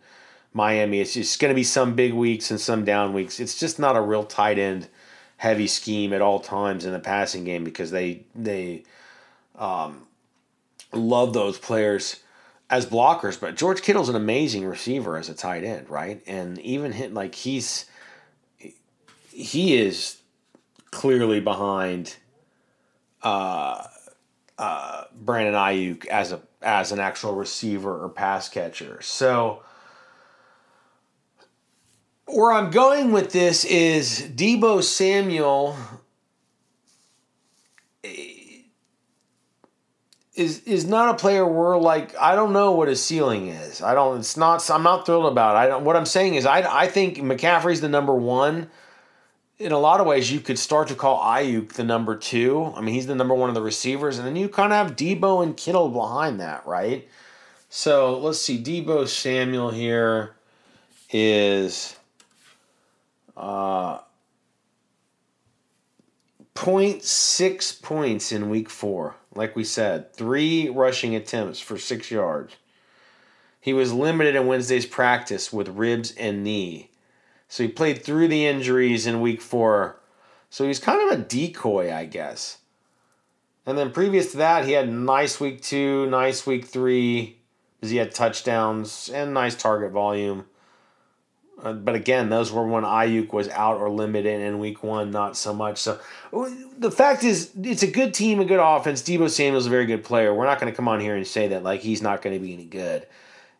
[0.53, 0.99] Miami.
[0.99, 3.39] It's just going to be some big weeks and some down weeks.
[3.39, 4.87] It's just not a real tight end
[5.37, 8.83] heavy scheme at all times in the passing game because they they
[9.57, 10.07] um,
[10.91, 12.17] love those players
[12.69, 13.39] as blockers.
[13.39, 16.21] But George Kittle's an amazing receiver as a tight end, right?
[16.27, 17.85] And even hit like he's
[19.31, 20.17] he is
[20.91, 22.17] clearly behind
[23.21, 23.85] uh,
[24.57, 28.99] uh, Brandon Aiyuk as a as an actual receiver or pass catcher.
[29.01, 29.63] So
[32.31, 35.75] where I'm going with this is Deebo Samuel
[38.03, 38.61] eh,
[40.35, 43.81] is is not a player where like I don't know what his ceiling is.
[43.81, 44.19] I don't.
[44.19, 44.69] It's not.
[44.69, 45.55] I'm not thrilled about.
[45.55, 45.59] It.
[45.59, 45.83] I don't.
[45.83, 48.69] What I'm saying is I I think McCaffrey's the number one.
[49.57, 52.71] In a lot of ways, you could start to call Aiyuk the number two.
[52.77, 54.95] I mean, he's the number one of the receivers, and then you kind of have
[54.95, 57.09] Deebo and Kittle behind that, right?
[57.67, 58.63] So let's see.
[58.63, 60.35] Deebo Samuel here
[61.11, 61.98] is
[63.39, 63.99] uh,
[66.55, 69.15] 0.6 points in week four.
[69.33, 72.55] Like we said, three rushing attempts for six yards.
[73.61, 76.91] He was limited in Wednesday's practice with ribs and knee.
[77.47, 79.99] So he played through the injuries in week four.
[80.49, 82.57] So he's kind of a decoy, I guess.
[83.65, 87.37] And then previous to that, he had nice week two, nice week three,
[87.79, 90.45] because he had touchdowns and nice target volume.
[91.61, 95.35] Uh, but again, those were when Aiyuk was out or limited in week one, not
[95.35, 95.77] so much.
[95.77, 95.99] So
[96.77, 99.01] the fact is, it's a good team, a good offense.
[99.01, 100.33] Deebo Samuel's a very good player.
[100.33, 102.41] We're not going to come on here and say that like he's not going to
[102.41, 103.07] be any good.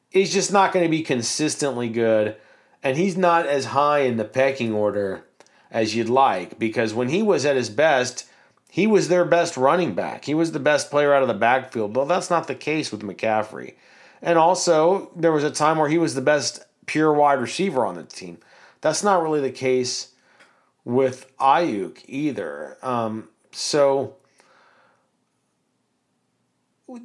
[0.10, 2.36] He's just not going to be consistently good,
[2.82, 5.26] and he's not as high in the pecking order
[5.72, 8.28] as you'd like because when he was at his best,
[8.72, 10.26] he was their best running back.
[10.26, 11.94] He was the best player out of the backfield.
[11.94, 13.74] But that's not the case with McCaffrey.
[14.22, 17.94] And also, there was a time where he was the best pure wide receiver on
[17.94, 18.40] the team.
[18.82, 20.14] That's not really the case
[20.84, 22.78] with Aiyuk either.
[22.82, 24.16] Um, so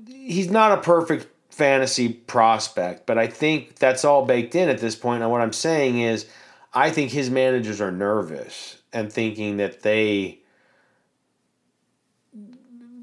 [0.06, 4.96] he's not a perfect fantasy prospect, but I think that's all baked in at this
[4.96, 5.22] point.
[5.22, 6.26] And what I'm saying is,
[6.72, 10.38] I think his managers are nervous and thinking that they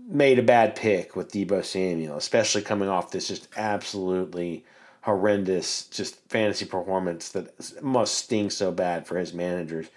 [0.09, 4.65] made a bad pick with Deebo Samuel, especially coming off this just absolutely
[5.01, 9.87] horrendous just fantasy performance that must sting so bad for his managers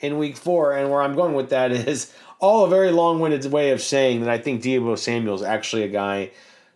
[0.00, 0.72] in week four.
[0.72, 4.20] And where I'm going with that is all a very long winded way of saying
[4.20, 6.30] that I think Deebo Samuel is actually a guy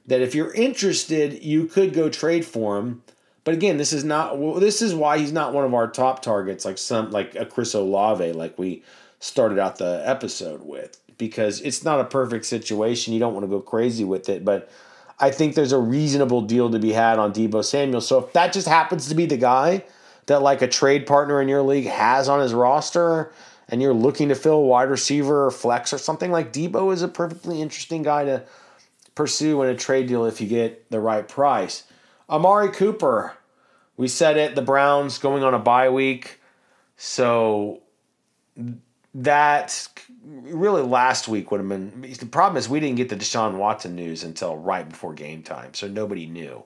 [0.07, 3.03] that if you're interested, you could go trade for him.
[3.42, 4.38] But again, this is not.
[4.59, 7.75] This is why he's not one of our top targets, like some like a Chris
[7.75, 8.83] Olave, like we
[9.20, 13.12] started out the episode with, because it's not a perfect situation.
[13.12, 14.70] You don't want to go crazy with it, but
[15.18, 18.00] I think there's a reasonable deal to be had on Deebo Samuel.
[18.00, 19.85] So if that just happens to be the guy
[20.27, 23.33] that like a trade partner in your league has on his roster
[23.68, 27.09] and you're looking to fill wide receiver or flex or something like Deebo is a
[27.09, 28.42] perfectly interesting guy to
[29.14, 31.85] pursue in a trade deal if you get the right price.
[32.29, 33.35] Amari Cooper,
[33.96, 36.40] we said it, the Browns going on a bye week.
[36.96, 37.81] So
[39.14, 39.88] that
[40.24, 43.94] really last week would have been the problem is we didn't get the Deshaun Watson
[43.94, 46.64] news until right before game time, so nobody knew.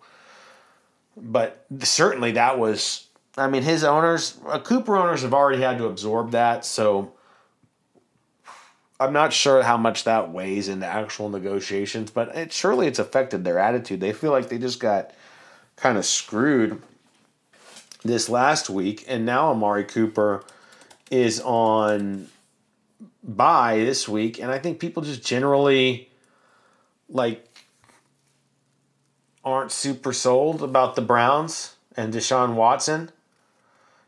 [1.16, 5.86] But certainly that was I mean his owners uh, Cooper owners have already had to
[5.86, 7.12] absorb that, so
[9.00, 13.44] I'm not sure how much that weighs into actual negotiations, but it surely it's affected
[13.44, 14.00] their attitude.
[14.00, 15.12] They feel like they just got
[15.76, 16.82] kind of screwed
[18.02, 20.44] this last week, and now Amari Cooper
[21.10, 22.28] is on
[23.28, 26.10] bye this week, and I think people just generally
[27.08, 27.44] like
[29.44, 33.10] aren't super sold about the Browns and Deshaun Watson.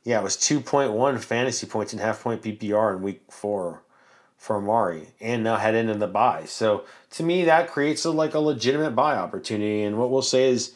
[0.02, 3.82] Yeah, it was 2.1 fantasy points and half point PPR in week four
[4.36, 6.44] for Amari and now head into the bye.
[6.46, 9.82] So to me, that creates a, like a legitimate buy opportunity.
[9.82, 10.72] And what we'll say is,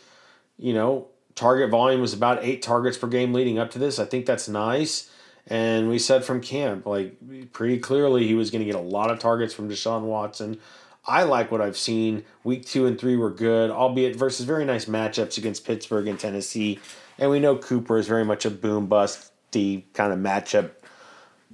[0.59, 3.98] you know, target volume was about eight targets per game leading up to this.
[3.98, 5.11] I think that's nice.
[5.46, 7.16] And we said from camp, like
[7.52, 10.59] pretty clearly, he was going to get a lot of targets from Deshaun Watson.
[11.07, 12.24] I like what I've seen.
[12.44, 16.80] Week two and three were good, albeit versus very nice matchups against Pittsburgh and Tennessee.
[17.18, 20.70] And we know Cooper is very much a boom bust kind of matchup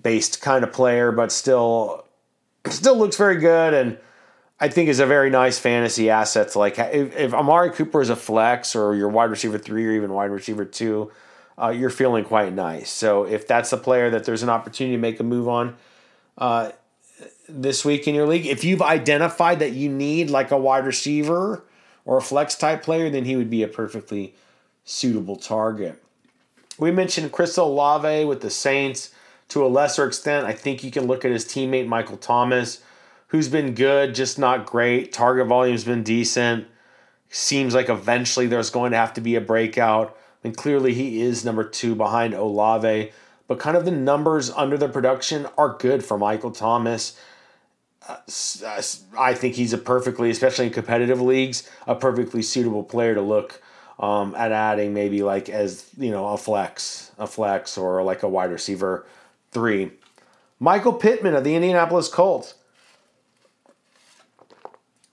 [0.02, 2.06] based kind of player, but still
[2.66, 3.98] still looks very good and
[4.58, 6.50] I think is a very nice fantasy asset.
[6.50, 9.92] To like if, if Amari Cooper is a flex or your wide receiver three or
[9.92, 11.10] even wide receiver two,
[11.60, 12.90] uh, you're feeling quite nice.
[12.90, 15.76] So if that's a player that there's an opportunity to make a move on
[16.38, 16.70] uh,
[17.48, 21.64] this week in your league, if you've identified that you need like a wide receiver
[22.04, 24.34] or a flex type player, then he would be a perfectly
[24.84, 26.02] suitable target.
[26.78, 29.10] We mentioned Chris Olave with the Saints
[29.48, 30.46] to a lesser extent.
[30.46, 32.82] I think you can look at his teammate Michael Thomas,
[33.28, 35.12] who's been good, just not great.
[35.12, 36.66] Target volume's been decent.
[37.28, 40.16] Seems like eventually there's going to have to be a breakout.
[40.42, 43.12] And clearly he is number two behind Olave.
[43.46, 47.18] But kind of the numbers under the production are good for Michael Thomas.
[49.18, 53.62] I think he's a perfectly, especially in competitive leagues, a perfectly suitable player to look
[53.98, 58.28] um, at adding maybe like as you know a flex, a flex or like a
[58.28, 59.06] wide receiver
[59.52, 59.92] three.
[60.58, 62.54] Michael Pittman of the Indianapolis Colts,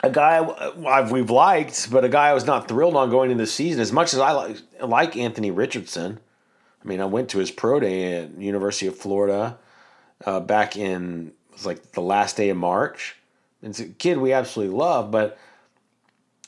[0.01, 0.47] a guy
[0.85, 3.81] I've, we've liked, but a guy I was not thrilled on going into the season.
[3.81, 6.19] As much as I like like Anthony Richardson,
[6.83, 9.57] I mean I went to his pro day at University of Florida
[10.25, 13.15] uh, back in it was like the last day of March.
[13.63, 15.37] It's a kid we absolutely love, but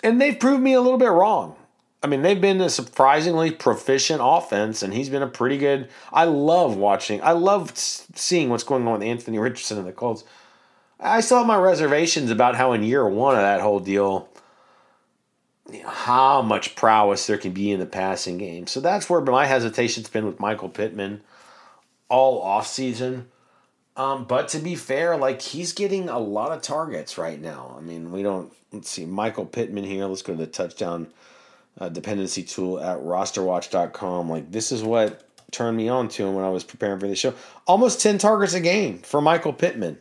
[0.03, 1.55] and they've proved me a little bit wrong.
[2.01, 5.89] I mean, they've been a surprisingly proficient offense, and he's been a pretty good.
[6.13, 7.21] I love watching.
[7.21, 10.23] I love seeing what's going on with Anthony Richardson and the Colts.
[10.99, 14.29] I still have my reservations about how in year one of that whole deal,
[15.71, 18.67] you know, how much prowess there can be in the passing game.
[18.67, 21.21] So that's where my hesitation's been with Michael Pittman
[22.09, 23.27] all off season.
[23.95, 27.75] Um, but to be fair, like he's getting a lot of targets right now.
[27.77, 30.05] I mean, we don't let's see Michael Pittman here.
[30.05, 31.07] Let's go to the touchdown
[31.79, 34.29] uh, dependency tool at rosterwatch.com.
[34.29, 37.15] Like, this is what turned me on to him when I was preparing for the
[37.15, 37.33] show.
[37.65, 39.97] Almost 10 targets a game for Michael Pittman.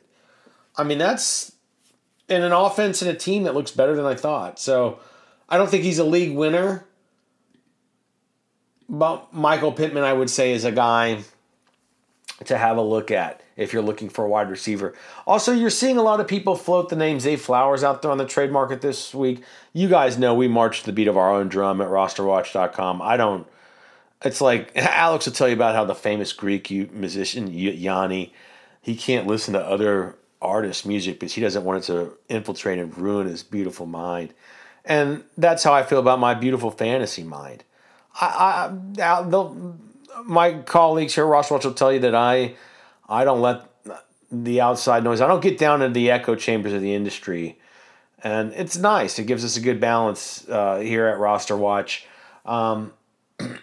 [0.79, 1.53] I mean, that's
[2.29, 4.59] in an offense and a team that looks better than I thought.
[4.59, 5.01] So
[5.49, 6.85] I don't think he's a league winner.
[8.89, 11.25] But Michael Pittman, I would say, is a guy
[12.45, 14.95] to have a look at if you're looking for a wide receiver.
[15.27, 18.19] Also, you're seeing a lot of people float the name Zay Flowers out there on
[18.19, 19.43] the trade market this week.
[19.73, 23.03] You guys know we march the beat of our own drum at rosterwatch.com.
[23.03, 23.47] I don't.
[24.25, 28.33] It's like Alex will tell you about how the famous Greek musician Yanni,
[28.81, 32.97] he can't listen to other artists' music because he doesn't want it to infiltrate and
[32.97, 34.35] ruin his beautiful mind.
[34.85, 37.65] And that's how I feel about my beautiful fantasy mind.
[38.21, 38.71] I,
[39.01, 39.75] I the,
[40.25, 42.55] my colleagues here at Ross will tell you that I
[43.09, 43.65] I don't let
[44.31, 45.21] the outside noise.
[45.21, 47.59] I don't get down into the echo chambers of the industry,
[48.23, 49.19] and it's nice.
[49.19, 52.07] It gives us a good balance uh, here at Roster Watch.
[52.45, 52.93] Um,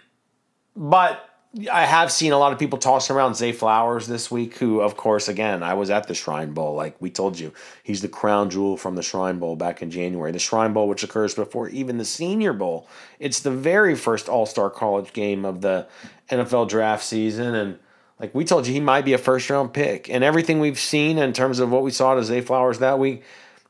[0.76, 1.30] but
[1.72, 4.98] I have seen a lot of people tossing around Zay Flowers this week, who, of
[4.98, 6.76] course, again, I was at the Shrine Bowl.
[6.76, 10.34] Like we told you, he's the crown jewel from the Shrine Bowl back in January.
[10.34, 12.90] The Shrine Bowl, which occurs before even the Senior Bowl,
[13.20, 15.88] it's the very first All Star College game of the
[16.30, 17.80] NFL draft season, and
[18.20, 20.10] like we told you, he might be a first round pick.
[20.10, 23.24] And everything we've seen in terms of what we saw to Zay Flowers that week,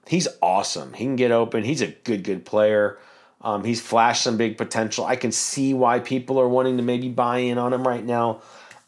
[0.08, 0.94] he's awesome.
[0.94, 1.64] He can get open.
[1.64, 2.98] He's a good, good player.
[3.46, 5.06] Um, he's flashed some big potential.
[5.06, 8.42] I can see why people are wanting to maybe buy in on him right now.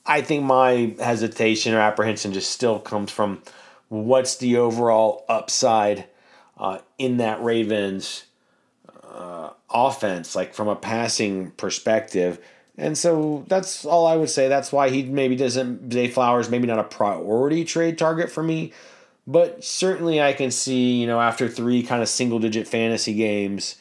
[0.05, 3.41] I think my hesitation or apprehension just still comes from
[3.87, 6.05] what's the overall upside
[6.57, 8.25] uh, in that Ravens
[9.09, 12.39] uh, offense, like from a passing perspective
[12.77, 14.47] and so that's all I would say.
[14.47, 18.71] That's why he maybe doesn't Zay Flowers maybe not a priority trade target for me,
[19.25, 23.75] but certainly I can see you know after three kind of single digit fantasy games,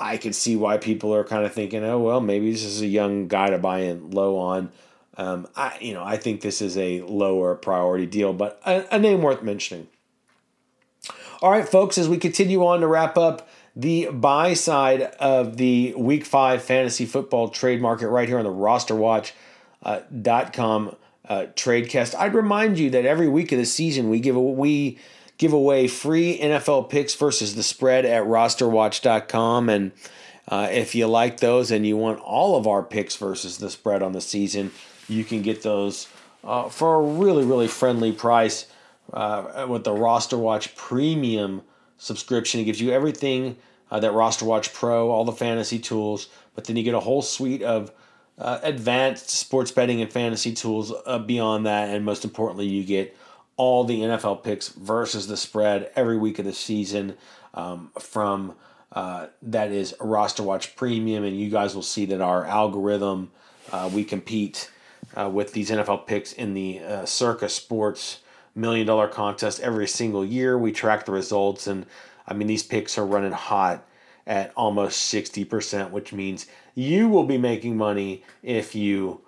[0.00, 2.86] I can see why people are kind of thinking, oh well, maybe this is a
[2.86, 4.72] young guy to buy in low on.
[5.16, 8.98] Um, I you know I think this is a lower priority deal, but a, a
[8.98, 9.88] name worth mentioning.
[11.42, 15.94] All right, folks, as we continue on to wrap up the buy side of the
[15.96, 20.94] week five fantasy football trade market right here on the rosterwatch.com uh,
[21.30, 22.14] uh, tradecast.
[22.18, 24.98] I'd remind you that every week of the season we give a, we
[25.40, 29.70] give away free NFL picks versus the spread at rosterwatch.com.
[29.70, 29.92] And
[30.46, 34.02] uh, if you like those and you want all of our picks versus the spread
[34.02, 34.70] on the season,
[35.08, 36.08] you can get those
[36.44, 38.66] uh, for a really, really friendly price
[39.14, 41.62] uh, with the Roster Watch Premium
[41.96, 42.60] subscription.
[42.60, 43.56] It gives you everything
[43.90, 47.22] uh, that Roster Watch Pro, all the fantasy tools, but then you get a whole
[47.22, 47.90] suite of
[48.38, 51.88] uh, advanced sports betting and fantasy tools uh, beyond that.
[51.88, 53.16] And most importantly, you get
[53.60, 57.14] all the NFL picks versus the spread every week of the season
[57.52, 58.54] um, from
[58.92, 61.24] uh, that is Roster Watch Premium.
[61.24, 63.30] And you guys will see that our algorithm,
[63.70, 64.70] uh, we compete
[65.14, 68.20] uh, with these NFL picks in the Circa Sports
[68.54, 70.56] million dollar contest every single year.
[70.56, 71.84] We track the results, and
[72.26, 73.84] I mean, these picks are running hot
[74.26, 79.20] at almost 60%, which means you will be making money if you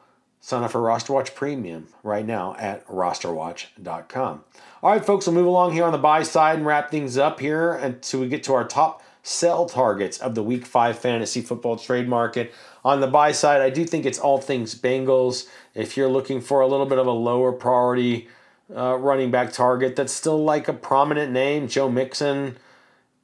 [0.43, 4.45] sign up for RosterWatch Premium right now at rosterwatch.com.
[4.83, 7.39] All right, folks, we'll move along here on the buy side and wrap things up
[7.39, 11.77] here until we get to our top sell targets of the week five fantasy football
[11.77, 12.53] trade market.
[12.85, 15.47] On the buy side, I do think it's all things Bengals.
[15.77, 18.29] If you're looking for a little bit of a lower priority
[18.75, 22.57] uh, running back target that's still like a prominent name, Joe Mixon.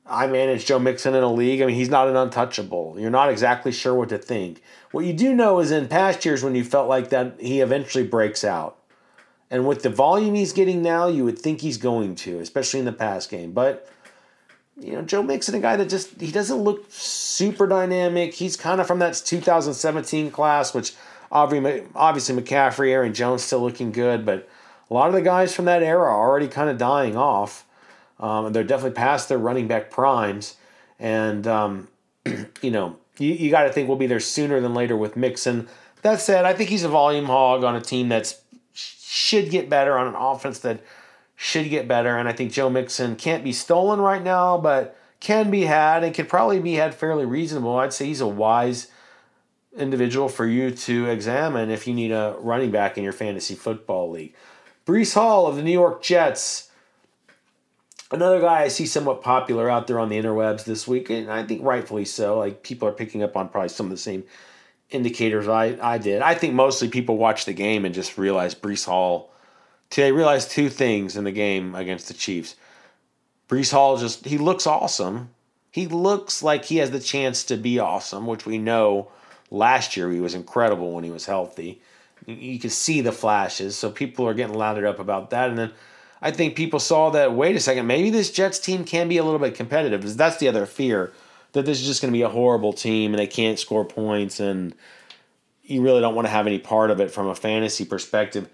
[0.08, 1.60] I manage Joe Mixon in a league.
[1.60, 2.96] I mean, he's not an untouchable.
[2.98, 4.62] You're not exactly sure what to think.
[4.90, 8.04] What you do know is in past years when you felt like that, he eventually
[8.04, 8.78] breaks out.
[9.50, 12.86] And with the volume he's getting now, you would think he's going to, especially in
[12.86, 13.52] the pass game.
[13.52, 13.88] But
[14.78, 18.34] you know, Joe Mixon, a guy that just he doesn't look super dynamic.
[18.34, 20.94] He's kind of from that 2017 class, which
[21.32, 24.48] obviously McCaffrey, Aaron Jones still looking good, but
[24.90, 27.66] a lot of the guys from that era are already kind of dying off.
[28.20, 30.56] Um, they're definitely past their running back primes,
[30.98, 31.88] and um,
[32.62, 35.68] you know you, you got to think we'll be there sooner than later with Mixon.
[36.02, 38.40] That said, I think he's a volume hog on a team that's
[38.72, 40.80] should get better on an offense that
[41.34, 42.16] should get better.
[42.16, 46.14] And I think Joe Mixon can't be stolen right now, but can be had and
[46.14, 47.76] could probably be had fairly reasonable.
[47.76, 48.88] I'd say he's a wise
[49.76, 54.10] individual for you to examine if you need a running back in your fantasy football
[54.10, 54.34] league.
[54.86, 56.67] Breece Hall of the New York Jets.
[58.10, 61.42] Another guy I see somewhat popular out there on the interwebs this week, and I
[61.44, 62.38] think rightfully so.
[62.38, 64.24] Like people are picking up on probably some of the same
[64.90, 66.22] indicators I, I did.
[66.22, 69.30] I think mostly people watch the game and just realize Breece Hall.
[69.94, 72.56] They realized two things in the game against the Chiefs.
[73.48, 75.30] Breece Hall just he looks awesome.
[75.70, 79.10] He looks like he has the chance to be awesome, which we know
[79.50, 81.82] last year he was incredible when he was healthy.
[82.26, 85.50] You can see the flashes, so people are getting lathered up about that.
[85.50, 85.72] And then
[86.20, 89.24] I think people saw that, wait a second, maybe this Jets team can be a
[89.24, 90.00] little bit competitive.
[90.00, 91.12] Because that's the other fear
[91.52, 94.40] that this is just going to be a horrible team and they can't score points
[94.40, 94.74] and
[95.62, 98.48] you really don't want to have any part of it from a fantasy perspective.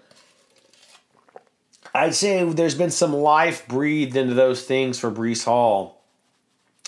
[1.93, 6.03] I'd say there's been some life breathed into those things for Breece Hall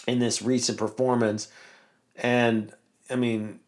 [0.06, 1.48] in this recent performance.
[2.18, 2.74] And
[3.10, 3.62] I mean,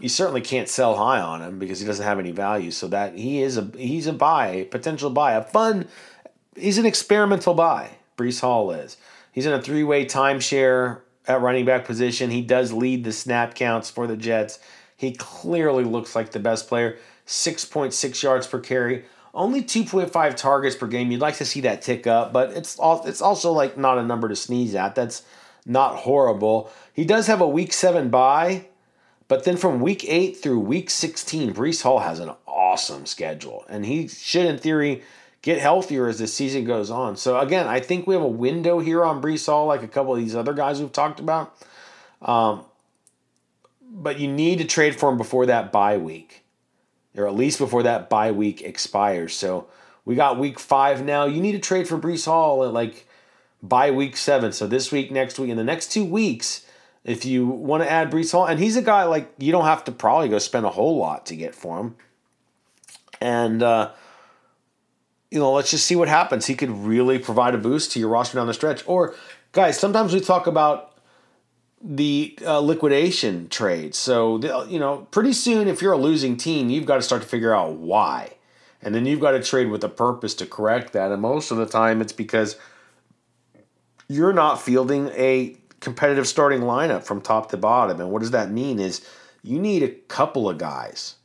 [0.00, 2.70] you certainly can't sell high on him because he doesn't have any value.
[2.70, 5.88] So that he is a he's a buy, potential buy, a fun.
[6.56, 7.90] He's an experimental buy.
[8.16, 8.96] Breece Hall is.
[9.32, 12.30] He's in a three way timeshare at running back position.
[12.30, 14.58] He does lead the snap counts for the Jets.
[14.96, 16.98] He clearly looks like the best player.
[17.26, 19.04] Six point six yards per carry.
[19.34, 21.12] Only 2.5 targets per game.
[21.12, 24.02] You'd like to see that tick up, but it's all, it's also like not a
[24.02, 24.94] number to sneeze at.
[24.94, 25.22] That's
[25.66, 26.70] not horrible.
[26.94, 28.67] He does have a week 7 bye,
[29.28, 33.64] but then from week 8 through week 16, Breece Hall has an awesome schedule.
[33.68, 35.02] And he should, in theory,
[35.42, 37.16] get healthier as the season goes on.
[37.16, 40.14] So, again, I think we have a window here on Breece Hall, like a couple
[40.14, 41.54] of these other guys we've talked about.
[42.22, 42.64] Um,
[43.90, 46.42] but you need to trade for him before that bye week,
[47.14, 49.34] or at least before that bye week expires.
[49.34, 49.68] So,
[50.06, 51.26] we got week five now.
[51.26, 53.06] You need to trade for Breece Hall at like
[53.62, 54.52] by week seven.
[54.52, 56.64] So, this week, next week, in the next two weeks
[57.04, 59.84] if you want to add Breece Hall, and he's a guy like you don't have
[59.84, 61.96] to probably go spend a whole lot to get for him.
[63.20, 63.92] And uh,
[65.30, 66.46] you know, let's just see what happens.
[66.46, 68.82] He could really provide a boost to your roster down the stretch.
[68.86, 69.14] Or
[69.52, 70.98] guys, sometimes we talk about
[71.82, 73.94] the uh, liquidation trade.
[73.94, 77.28] So you know, pretty soon, if you're a losing team, you've got to start to
[77.28, 78.34] figure out why,
[78.82, 81.12] and then you've got to trade with a purpose to correct that.
[81.12, 82.56] And most of the time, it's because
[84.08, 88.00] you're not fielding a competitive starting lineup from top to bottom.
[88.00, 89.06] And what does that mean is
[89.42, 91.16] you need a couple of guys.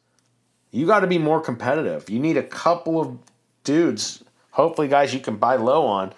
[0.72, 2.10] You got to be more competitive.
[2.10, 3.18] You need a couple of
[3.64, 6.14] dudes, hopefully guys you can buy low on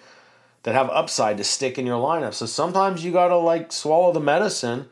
[0.62, 2.34] that have upside to stick in your lineup.
[2.34, 4.88] So sometimes you got to like swallow the medicine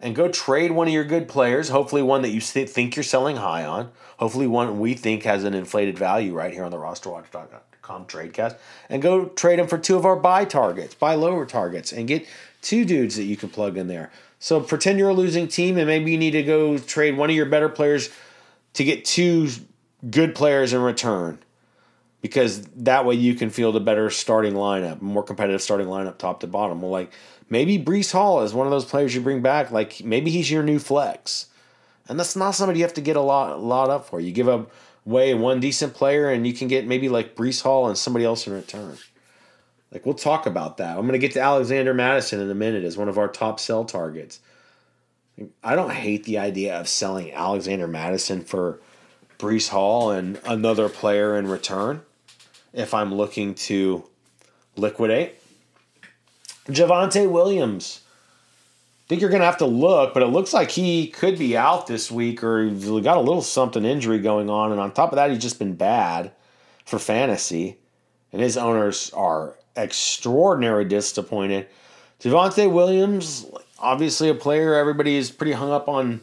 [0.00, 3.36] and go trade one of your good players, hopefully one that you think you're selling
[3.36, 8.06] high on, hopefully one we think has an inflated value right here on the rosterwatch.com
[8.06, 8.56] tradecast,
[8.88, 12.26] and go trade them for two of our buy targets, buy lower targets, and get
[12.62, 14.10] two dudes that you can plug in there.
[14.38, 17.36] So pretend you're a losing team and maybe you need to go trade one of
[17.36, 18.10] your better players
[18.74, 19.48] to get two
[20.08, 21.38] good players in return.
[22.22, 26.40] Because that way you can field a better starting lineup, more competitive starting lineup top
[26.40, 26.80] to bottom.
[26.80, 27.12] Well, like
[27.50, 29.72] maybe Breece Hall is one of those players you bring back.
[29.72, 31.46] Like maybe he's your new flex.
[32.08, 34.20] And that's not somebody you have to get a lot, a lot up for.
[34.20, 34.48] You give
[35.04, 38.46] away one decent player and you can get maybe like Breece Hall and somebody else
[38.46, 38.96] in return.
[39.92, 40.96] Like we'll talk about that.
[40.96, 43.60] I'm going to get to Alexander Mattison in a minute as one of our top
[43.60, 44.40] sell targets.
[45.62, 48.80] I don't hate the idea of selling Alexander Mattison for
[49.38, 52.02] Breece Hall and another player in return
[52.72, 54.04] if I'm looking to
[54.76, 55.34] liquidate.
[56.66, 58.00] Javonte Williams.
[59.04, 61.56] I think you're going to have to look, but it looks like he could be
[61.56, 64.70] out this week or he's got a little something injury going on.
[64.70, 66.32] And on top of that, he's just been bad
[66.86, 67.78] for fantasy.
[68.32, 71.66] And his owners are extraordinarily disappointed.
[72.20, 73.46] Javonte Williams,
[73.78, 76.20] obviously a player everybody is pretty hung up on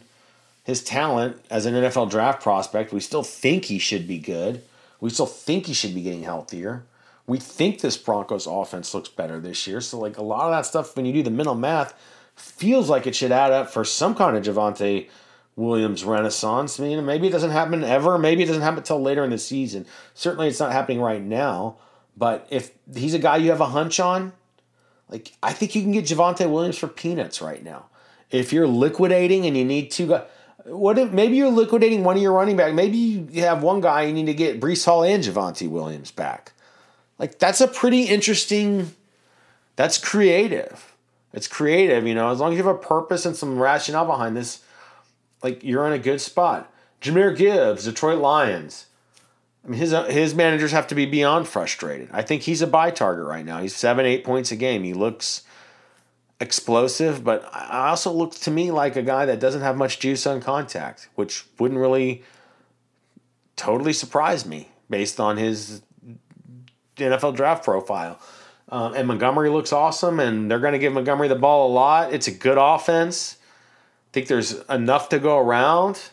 [0.63, 2.93] his talent as an NFL draft prospect.
[2.93, 4.61] We still think he should be good.
[5.01, 6.83] We still think he should be getting healthier.
[7.27, 9.81] We think this Broncos offense looks better this year.
[9.81, 11.93] So, like a lot of that stuff, when you do the mental math,
[12.35, 15.07] feels like it should add up for some kind of Javonte
[15.55, 16.79] Williams renaissance.
[16.79, 18.17] I mean, maybe it doesn't happen ever.
[18.17, 19.85] Maybe it doesn't happen until later in the season.
[20.13, 21.77] Certainly, it's not happening right now.
[22.19, 24.33] But if he's a guy you have a hunch on,
[25.07, 27.85] like I think you can get Javonte Williams for peanuts right now.
[28.29, 30.23] If you're liquidating and you need two guys,
[30.65, 32.73] what if maybe you're liquidating one of your running back?
[32.73, 36.51] Maybe you have one guy you need to get Breece Hall and Javonte Williams back.
[37.17, 38.93] Like that's a pretty interesting.
[39.77, 40.93] That's creative.
[41.31, 42.31] It's creative, you know.
[42.31, 44.61] As long as you have a purpose and some rationale behind this,
[45.41, 46.69] like you're in a good spot.
[47.01, 48.87] Jahmyr Gibbs, Detroit Lions.
[49.69, 52.09] I mean, his his managers have to be beyond frustrated.
[52.11, 53.61] I think he's a buy target right now.
[53.61, 54.83] He's seven, eight points a game.
[54.83, 55.43] He looks
[56.39, 60.25] explosive, but I also looks to me like a guy that doesn't have much juice
[60.25, 62.23] on contact, which wouldn't really
[63.57, 65.83] totally surprise me based on his
[66.95, 68.19] NFL draft profile.
[68.69, 72.11] Um, and Montgomery looks awesome, and they're going to give Montgomery the ball a lot.
[72.11, 73.37] It's a good offense.
[73.41, 76.09] I think there's enough to go around.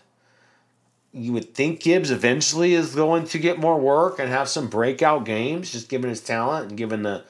[1.16, 5.24] You would think Gibbs eventually is going to get more work and have some breakout
[5.24, 7.24] games, just given his talent and given the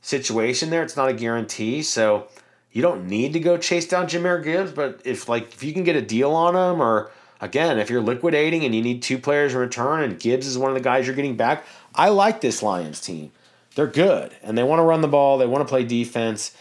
[0.00, 0.82] situation there.
[0.82, 2.26] It's not a guarantee, so
[2.72, 4.72] you don't need to go chase down Jahmyr Gibbs.
[4.72, 7.10] But if like if you can get a deal on him, or
[7.40, 10.70] again if you're liquidating and you need two players in return, and Gibbs is one
[10.70, 11.64] of the guys you're getting back,
[11.94, 13.30] I like this Lions team.
[13.76, 15.38] They're good and they want to run the ball.
[15.38, 16.54] They want to play defense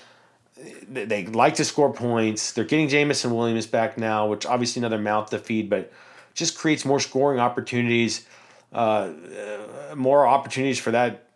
[0.88, 2.52] they like to score points.
[2.52, 5.92] They're getting Jameson Williams back now, which obviously another mouth to feed, but
[6.34, 8.26] just creates more scoring opportunities,
[8.74, 9.12] uh,
[9.96, 11.28] more opportunities for that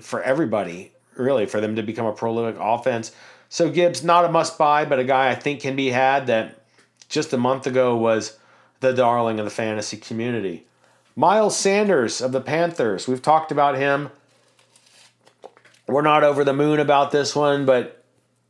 [0.00, 3.12] for everybody, really, for them to become a prolific offense.
[3.48, 6.60] So Gibbs, not a must buy, but a guy I think can be had that
[7.08, 8.38] just a month ago was
[8.80, 10.66] the darling of the fantasy community.
[11.14, 13.08] Miles Sanders of the Panthers.
[13.08, 14.10] We've talked about him.
[15.86, 18.04] We're not over the moon about this one, but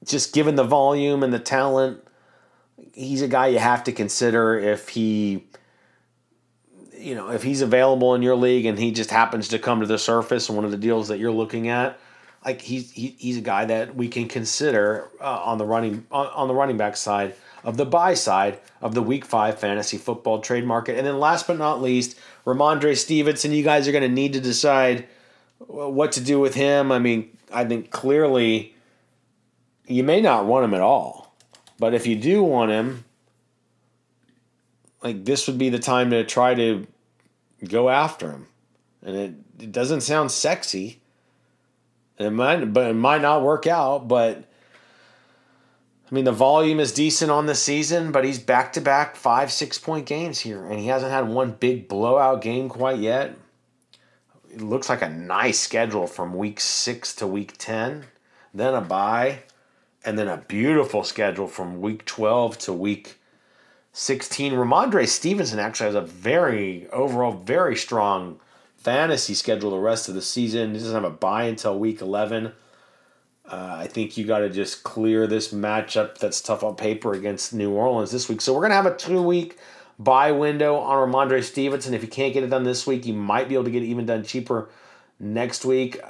[0.05, 2.03] just given the volume and the talent,
[2.93, 5.45] he's a guy you have to consider if he
[7.07, 9.87] you know, if he's available in your league and he just happens to come to
[9.87, 12.01] the surface in one of the deals that you're looking at,
[12.45, 16.27] like he's he, he's a guy that we can consider uh, on the running on,
[16.27, 20.41] on the running back side of the buy side of the Week Five fantasy football
[20.41, 20.99] trade market.
[20.99, 23.53] And then last but not least, Rhamondre Stevenson.
[23.53, 25.07] You guys are going to need to decide
[25.59, 26.91] what to do with him.
[26.91, 28.75] I mean, I think clearly
[29.87, 31.37] you may not want him at all.
[31.79, 33.05] But if you do want him,
[35.05, 36.87] like this would be the time to try to
[37.65, 38.47] go after him.
[39.03, 41.01] And it, it doesn't sound sexy.
[42.19, 44.45] It might but it might not work out, but
[46.11, 49.53] I mean the volume is decent on the season, but he's back to back five,
[49.53, 53.37] six point games here, and he hasn't had one big blowout game quite yet.
[54.51, 58.07] It looks like a nice schedule from week six to week ten,
[58.55, 59.41] then a bye
[60.07, 63.19] and then a beautiful schedule from week 12 to week
[63.99, 64.53] 16.
[64.53, 68.39] Rhamondre Stevenson actually has a very, overall, very strong
[68.77, 70.75] fantasy schedule the rest of the season.
[70.75, 72.53] He doesn't have a bye until week 11.
[73.51, 77.55] Uh, I think you got to just clear this matchup that's tough on paper against
[77.55, 78.43] New Orleans this week.
[78.43, 79.57] So we're going to have a two week
[79.99, 81.95] buy window on Rhamondre Stevenson.
[81.95, 83.87] If you can't get it done this week, you might be able to get it
[83.87, 84.69] even done cheaper
[85.19, 86.03] next week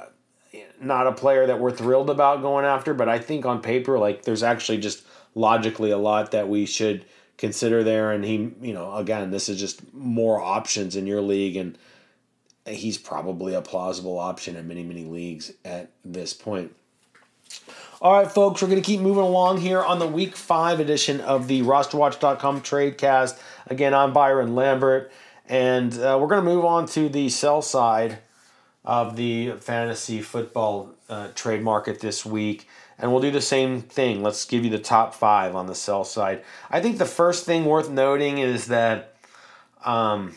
[0.79, 4.23] not a player that we're thrilled about going after, but I think on paper, like
[4.23, 7.03] there's actually just logically a lot that we should
[7.37, 8.11] consider there.
[8.11, 11.77] And he, you know, again, this is just more options in your league, and
[12.65, 16.75] he's probably a plausible option in many, many leagues at this point.
[17.99, 21.19] All right, folks, we're going to keep moving along here on the week five edition
[21.21, 23.39] of the rosterwatch.com tradecast.
[23.67, 25.11] Again, I'm Byron Lambert,
[25.47, 28.19] and uh, we're going to move on to the sell side
[28.85, 32.66] of the fantasy football uh, trade market this week.
[32.99, 34.23] And we'll do the same thing.
[34.23, 36.43] Let's give you the top five on the sell side.
[36.69, 39.15] I think the first thing worth noting is that
[39.85, 40.33] um,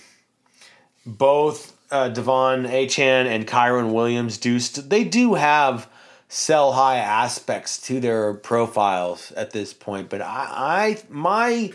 [1.06, 5.88] both uh, De'Von Achane and Kyren Williams do st- they do have
[6.28, 10.10] sell high aspects to their profiles at this point.
[10.10, 11.72] But I, I my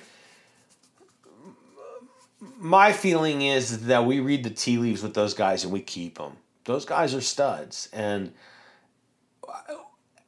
[2.57, 6.17] my feeling is that we read the tea leaves with those guys and we keep
[6.17, 8.33] them those guys are studs and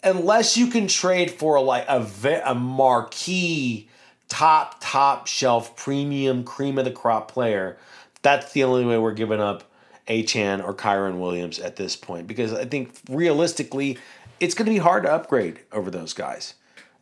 [0.03, 3.89] unless you can trade for like a, a marquee
[4.29, 7.77] top top shelf premium cream of the crop player
[8.21, 9.63] that's the only way we're giving up
[10.07, 13.97] Achane or Kyren Williams at this point because I think realistically
[14.39, 16.53] it's going to be hard to upgrade over those guys.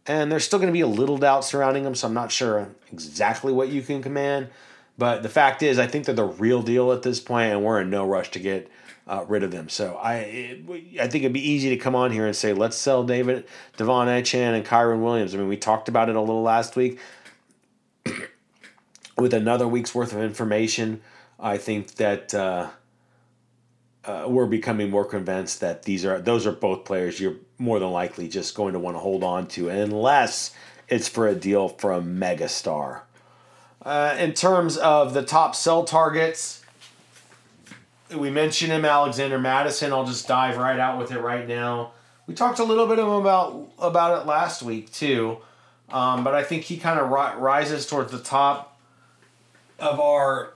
[0.07, 2.69] And there's still going to be a little doubt surrounding them, so I'm not sure
[2.91, 4.49] exactly what you can command.
[4.97, 7.81] But the fact is, I think they're the real deal at this point, and we're
[7.81, 8.71] in no rush to get
[9.07, 9.69] uh, rid of them.
[9.69, 12.77] So I it, I think it'd be easy to come on here and say let's
[12.77, 13.45] sell David
[13.77, 15.35] De'Von Achane and Kyren Williams.
[15.35, 16.99] I mean we talked about it a little last week.
[19.17, 21.01] with another week's worth of information,
[21.39, 22.69] I think that uh,
[24.03, 27.91] uh, we're becoming more convinced that these are those are both players you're more than
[27.91, 30.53] likely just going to want to hold on to, unless
[30.87, 33.01] it's for a deal from megastar.
[33.81, 36.64] Uh, in terms of the top sell targets,
[38.13, 39.91] we mentioned him, Alexander Mattison.
[39.91, 41.91] I'll just dive right out with it right now.
[42.27, 45.37] We talked a little bit about about it last week too,
[45.89, 48.79] um, but I think he kind of ri- rises towards the top
[49.79, 50.53] of our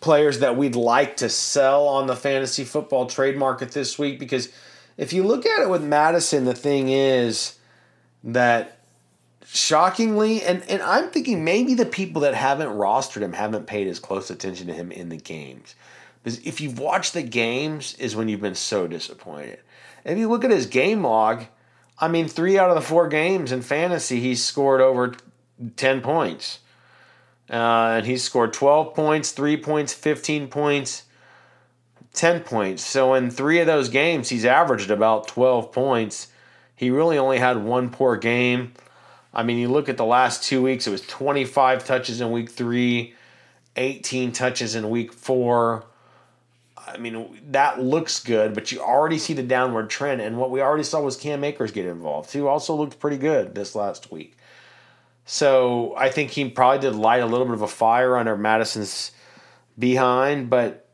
[0.00, 4.48] players that we'd like to sell on the fantasy football trade market this week because
[4.96, 7.58] if you look at it with Mattison, the thing is
[8.24, 8.78] that
[9.46, 13.98] shockingly, and, and I'm thinking maybe the people that haven't rostered him haven't paid as
[13.98, 15.74] close attention to him in the games.
[16.22, 19.58] Because if you've watched the games, is when you've been so disappointed.
[20.04, 21.44] If you look at his game log,
[21.98, 25.14] I mean, three out of the four games in fantasy, he's scored over
[25.76, 26.60] 10 points.
[27.50, 31.04] Uh, and he's scored 12 points, 3 points, 15 points,
[32.14, 32.84] 10 points.
[32.84, 36.28] So in three of those games, he's averaged about 12 points.
[36.74, 38.72] He really only had one poor game.
[39.34, 42.50] I mean, you look at the last two weeks, it was 25 touches in week
[42.50, 43.14] three,
[43.76, 45.84] 18 touches in week four.
[46.92, 50.20] I mean, that looks good, but you already see the downward trend.
[50.20, 53.54] And what we already saw was Cam Akers get involved, who also looked pretty good
[53.54, 54.36] this last week.
[55.24, 59.12] So I think he probably did light a little bit of a fire under Mattison's
[59.78, 60.88] behind, but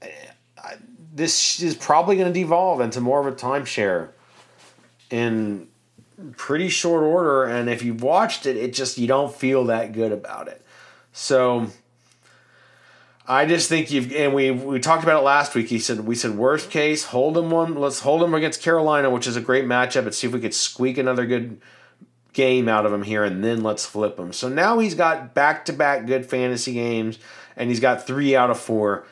[0.00, 0.08] eh,
[1.14, 4.10] this is probably going to devolve into more of a timeshare
[5.10, 5.68] in
[6.36, 7.44] pretty short order.
[7.44, 10.64] And if you've watched it, it just, you don't feel that good about it.
[11.12, 11.68] So
[13.32, 15.68] I just think you've and we we talked about it last week.
[15.68, 17.74] He said we said worst case, hold him one.
[17.76, 20.52] Let's hold him against Carolina, which is a great matchup, and see if we could
[20.52, 21.58] squeak another good
[22.34, 24.34] game out of him here, and then let's flip him.
[24.34, 27.18] So now he's got back to back good fantasy games,
[27.56, 29.06] and he's got three out of four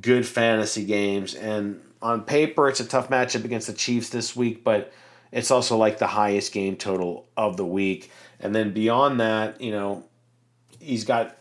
[0.00, 1.34] good fantasy games.
[1.34, 4.92] And on paper, it's a tough matchup against the Chiefs this week, but
[5.32, 8.12] it's also like the highest game total of the week.
[8.38, 10.04] And then beyond that, you know,
[10.78, 11.36] he's got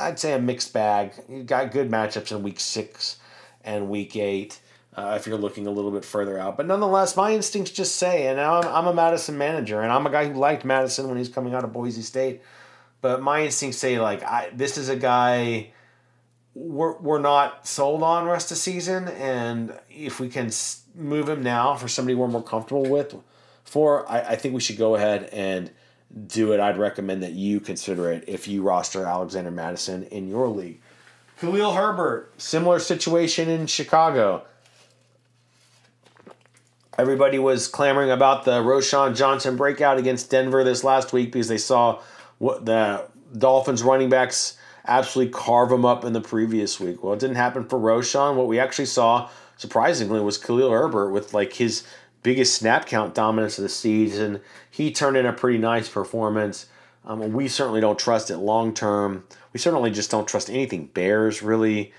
[0.00, 1.12] I'd say a mixed bag.
[1.28, 3.18] You got good matchups in week six
[3.64, 4.60] and week eight.
[4.96, 8.26] Uh, if you're looking a little bit further out, but nonetheless, my instincts just say,
[8.26, 11.28] and I'm, I'm a Mattison manager, and I'm a guy who liked Mattison when he's
[11.28, 12.42] coming out of Boise State,
[13.00, 15.70] but my instincts say like I this is a guy
[16.54, 20.50] we're, we're not sold on rest of season, and if we can
[20.94, 23.14] move him now for somebody we're more comfortable with,
[23.62, 25.70] for I, I think we should go ahead and
[26.26, 30.48] do it, I'd recommend that you consider it if you roster Alexander Mattison in your
[30.48, 30.80] league.
[31.38, 34.44] Khalil Herbert, similar situation in Chicago.
[36.98, 41.56] Everybody was clamoring about the Roschon Johnson breakout against Denver this last week because they
[41.56, 42.02] saw
[42.38, 43.06] what the
[43.36, 47.02] Dolphins running backs absolutely carve them up in the previous week.
[47.02, 48.34] Well, it didn't happen for Roschon.
[48.34, 51.84] What we actually saw, surprisingly, was Khalil Herbert with like his
[52.22, 54.40] biggest snap count dominance of the season.
[54.70, 56.66] He turned in a pretty nice performance.
[57.04, 59.24] Um, we certainly don't trust it long term.
[59.52, 61.92] We certainly just don't trust anything Bears really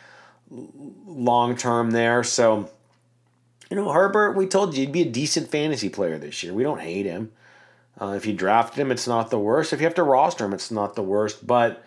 [0.51, 2.23] long term there.
[2.23, 2.69] So,
[3.69, 6.53] you know, Herbert, we told you he'd be a decent fantasy player this year.
[6.53, 7.31] We don't hate him.
[7.99, 9.73] Uh, if you drafted him, it's not the worst.
[9.73, 11.45] If you have to roster him, it's not the worst.
[11.45, 11.83] But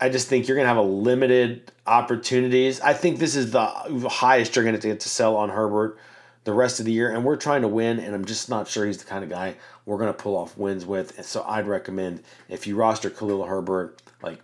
[0.00, 2.80] I just think you're going to have a limited opportunities.
[2.80, 5.98] I think this is the highest you're going to get to sell on Herbert
[6.44, 8.86] the rest of the year, and we're trying to win, and I'm just not sure
[8.86, 11.16] he's the kind of guy we're going to pull off wins with.
[11.16, 14.40] And so I'd recommend if you roster Khalil Herbert, like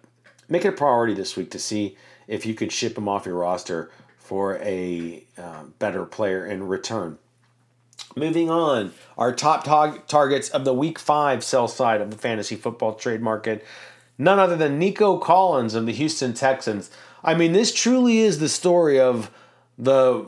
[0.49, 1.97] make it a priority this week to see
[2.29, 7.19] if you can ship him off your roster for a uh, better player in return.
[8.15, 12.57] Moving on, our top tar- targets of the week five sell side of the fantasy
[12.57, 13.65] football trade market,
[14.19, 16.91] none other than Nico Collins of the Houston Texans.
[17.23, 19.31] I mean, this truly is the story of
[19.79, 20.27] the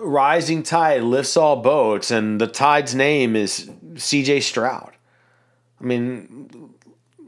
[0.00, 4.40] rising tide lifts all boats, and the tide's name is C.J.
[4.40, 4.92] Stroud.
[5.80, 6.74] I mean,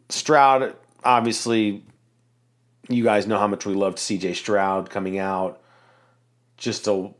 [0.09, 1.84] Stroud obviously.
[2.88, 4.34] You guys know how much we loved C.J.
[4.34, 5.61] Stroud coming out.
[6.59, 7.11] Just a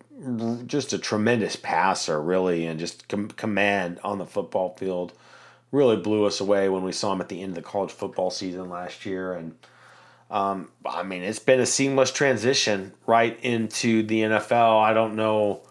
[0.66, 5.12] just a tremendous passer, really, and just com- command on the football field.
[5.72, 8.31] Really blew us away when we saw him at the end of the college football
[8.31, 9.57] season last year, and
[10.31, 14.83] um, I mean, it's been a seamless transition right into the NFL.
[14.83, 15.62] I don't know.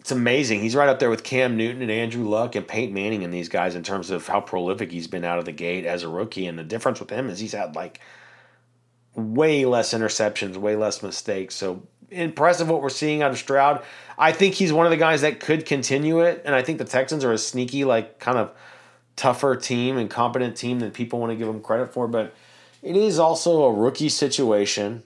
[0.00, 0.60] It's amazing.
[0.60, 3.48] He's right up there with Cam Newton and Andrew Luck and Peyton Manning and these
[3.48, 6.46] guys in terms of how prolific he's been out of the gate as a rookie.
[6.46, 8.00] And the difference with him is he's had like
[9.14, 11.56] way less interceptions, way less mistakes.
[11.56, 13.82] So impressive what we're seeing out of Stroud.
[14.18, 16.42] I think he's one of the guys that could continue it.
[16.44, 18.52] And I think the Texans are a sneaky, like, kind of
[19.16, 22.34] tougher team and competent team than people want to give them credit for, but
[22.82, 25.02] it is also a rookie situation.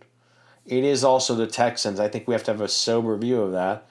[0.66, 1.98] It is also the Texans.
[1.98, 3.86] I think we have to have a sober view of that.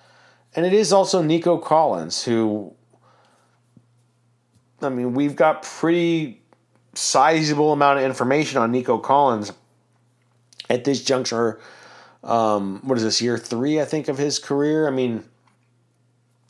[0.56, 2.74] And it is also Nico Collins, who,
[4.82, 6.42] I mean, we've got pretty
[6.94, 9.54] sizable amount of information on Nico Collins
[10.70, 11.60] at this juncture.
[12.24, 14.88] Um, what is this, year three, I think, of his career?
[14.88, 15.24] I mean,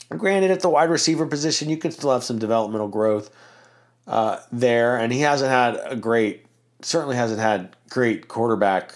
[0.10, 3.30] granted, at the wide receiver position, you can still have some developmental growth
[4.08, 4.98] uh, there.
[4.98, 6.46] And he hasn't had a great,
[6.82, 8.94] certainly hasn't had great quarterback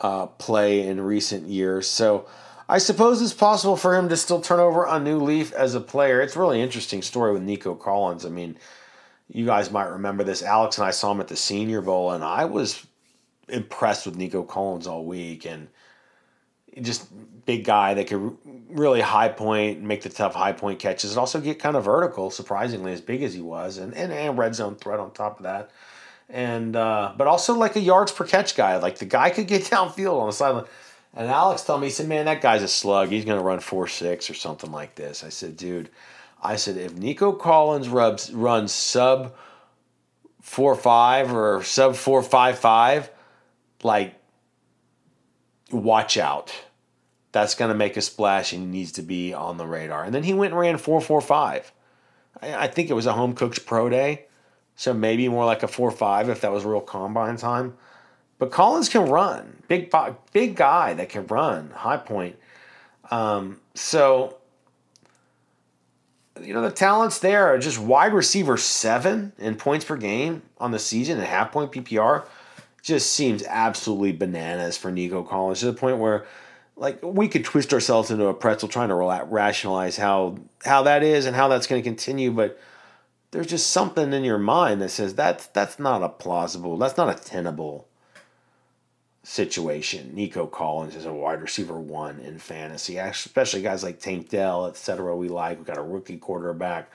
[0.00, 1.86] uh, play in recent years.
[1.88, 2.26] So,
[2.68, 5.80] I suppose it's possible for him to still turn over a new leaf as a
[5.80, 6.22] player.
[6.22, 8.24] It's a really interesting story with Nico Collins.
[8.24, 8.56] I mean,
[9.28, 10.42] you guys might remember this.
[10.42, 12.86] Alex and I saw him at the Senior Bowl, and I was
[13.48, 15.44] impressed with Nico Collins all week.
[15.44, 15.68] And
[16.80, 17.08] just
[17.44, 18.38] big guy that could
[18.70, 22.30] really high point, make the tough high point catches, and also get kind of vertical,
[22.30, 25.42] surprisingly, as big as he was, and, and, and red zone threat on top of
[25.42, 25.70] that.
[26.32, 28.78] And uh, but also like a yards per catch guy.
[28.78, 30.64] Like the guy could get downfield on the sideline.
[31.14, 33.10] And Alex told me, he said, man, that guy's a slug.
[33.10, 35.22] He's going to run 4 6 or something like this.
[35.22, 35.90] I said, dude,
[36.42, 39.34] I said, if Nico Collins rubs, runs sub
[40.40, 43.10] 4 5 or sub 4 5 5,
[43.82, 44.14] like,
[45.70, 46.52] watch out.
[47.32, 50.04] That's going to make a splash and he needs to be on the radar.
[50.04, 51.72] And then he went and ran 4 4 5.
[52.40, 54.26] I think it was a home cooked pro day.
[54.76, 57.74] So maybe more like a 4 5 if that was real combine time.
[58.38, 59.94] But Collins can run, big
[60.32, 62.36] big guy that can run, high point.
[63.10, 64.38] Um, so
[66.40, 70.70] you know the talents there are just wide receiver seven in points per game on
[70.70, 72.24] the season and half point PPR.
[72.82, 76.26] Just seems absolutely bananas for Nico Collins to the point where
[76.74, 81.26] like we could twist ourselves into a pretzel trying to rationalize how how that is
[81.26, 82.58] and how that's going to continue, but
[83.32, 87.10] there's just something in your mind that says that's that's not a plausible, that's not
[87.10, 87.88] a tenable
[89.24, 90.14] situation.
[90.14, 94.76] Nico Collins is a wide receiver one in fantasy, especially guys like Tank Dell, et
[94.76, 95.16] cetera.
[95.16, 95.58] We like.
[95.58, 96.90] We got a rookie quarterback,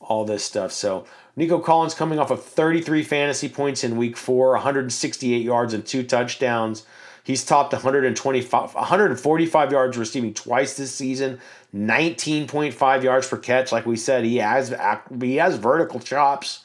[0.00, 0.72] all this stuff.
[0.72, 5.84] So Nico Collins coming off of 33 fantasy points in week four, 168 yards and
[5.84, 6.86] two touchdowns.
[7.24, 11.38] He's topped 125, 145 yards receiving twice this season,
[11.74, 13.72] 19.5 yards per catch.
[13.72, 14.74] Like we said, he has
[15.20, 16.64] he has vertical chops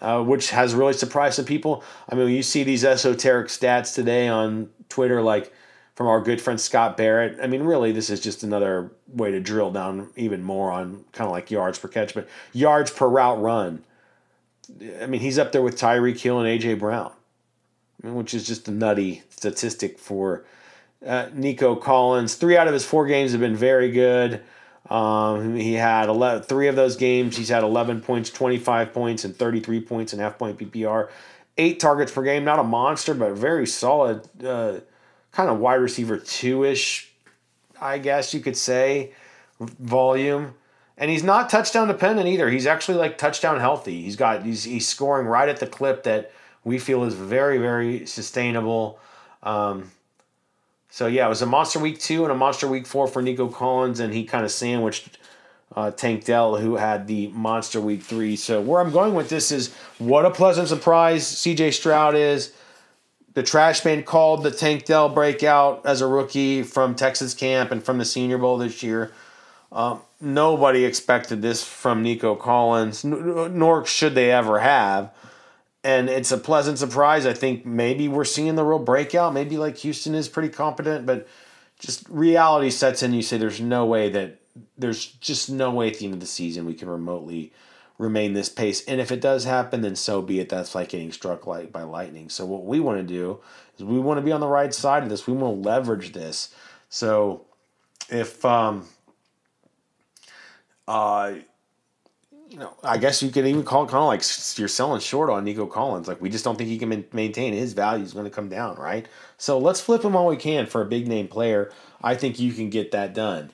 [0.00, 1.84] uh, which has really surprised some people.
[2.08, 5.52] I mean, you see these esoteric stats today on Twitter, like
[5.94, 7.38] from our good friend Scott Barrett.
[7.42, 11.26] I mean, really, this is just another way to drill down even more on kind
[11.26, 13.84] of like yards per catch, but yards per route run.
[15.00, 17.12] I mean, he's up there with Tyreek Hill and AJ Brown,
[18.02, 20.44] which is just a nutty statistic for
[21.06, 22.34] uh, Nico Collins.
[22.34, 24.42] Three out of his four games have been very good.
[24.88, 27.36] Um, he had 11, three of those games.
[27.36, 31.08] He's had 11 points, 25 points, and 33 points in half point PPR.
[31.56, 32.44] Eight targets per game.
[32.44, 34.80] Not a monster, but very solid, uh,
[35.32, 37.12] kind of wide receiver two ish,
[37.80, 39.12] I guess you could say,
[39.60, 40.54] volume.
[40.96, 42.48] And he's not touchdown dependent either.
[42.48, 44.02] He's actually like touchdown healthy.
[44.02, 46.30] He's got he's he's scoring right at the clip that
[46.62, 49.00] we feel is very very sustainable.
[49.42, 49.90] Um,
[50.94, 53.48] so yeah, it was a monster week two and a monster week four for Nico
[53.48, 55.18] Collins, and he kind of sandwiched
[55.74, 58.36] uh, Tank Dell, who had the monster week three.
[58.36, 62.52] So where I'm going with this is what a pleasant surprise CJ Stroud is.
[63.32, 67.82] The trash man called the Tank Dell breakout as a rookie from Texas camp and
[67.82, 69.10] from the Senior Bowl this year.
[69.72, 75.10] Um, nobody expected this from Nico Collins, nor should they ever have
[75.84, 77.26] and it's a pleasant surprise.
[77.26, 79.34] I think maybe we're seeing the real breakout.
[79.34, 81.28] Maybe like Houston is pretty competent, but
[81.78, 83.12] just reality sets in.
[83.12, 84.40] You say there's no way that
[84.78, 87.52] there's just no way at the end of the season we can remotely
[87.98, 88.84] remain this pace.
[88.86, 90.48] And if it does happen, then so be it.
[90.48, 92.28] That's like getting struck light by lightning.
[92.28, 93.40] So what we want to do
[93.76, 95.26] is we want to be on the right side of this.
[95.26, 96.54] We want to leverage this.
[96.88, 97.44] So
[98.08, 98.88] if um
[100.88, 101.34] uh
[102.54, 104.22] you know, I guess you could even call it kind of like
[104.56, 106.06] you're selling short on Nico Collins.
[106.06, 108.76] Like we just don't think he can maintain his value is going to come down,
[108.76, 109.08] right?
[109.38, 111.72] So let's flip him while we can for a big name player.
[112.00, 113.50] I think you can get that done.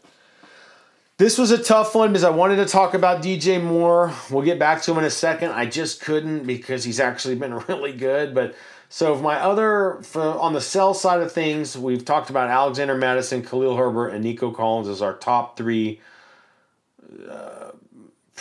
[1.16, 4.12] This was a tough one because I wanted to talk about DJ Moore.
[4.30, 5.52] We'll get back to him in a second.
[5.52, 8.34] I just couldn't because he's actually been really good.
[8.34, 8.54] But
[8.90, 13.78] so my other on the sell side of things, we've talked about Alexander Mattison, Khalil
[13.78, 16.02] Herbert, and Nico Collins as our top three.
[17.26, 17.59] Uh,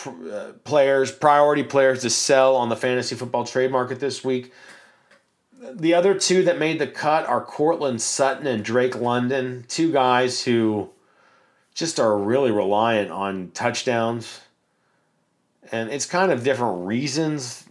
[0.06, 4.52] uh, players, priority players to sell on the fantasy football trade market this week.
[5.72, 10.44] The other two that made the cut are Courtland Sutton and Drake London, two guys
[10.44, 10.90] who
[11.74, 14.40] just are really reliant on touchdowns.
[15.70, 17.64] And it's kind of different reasons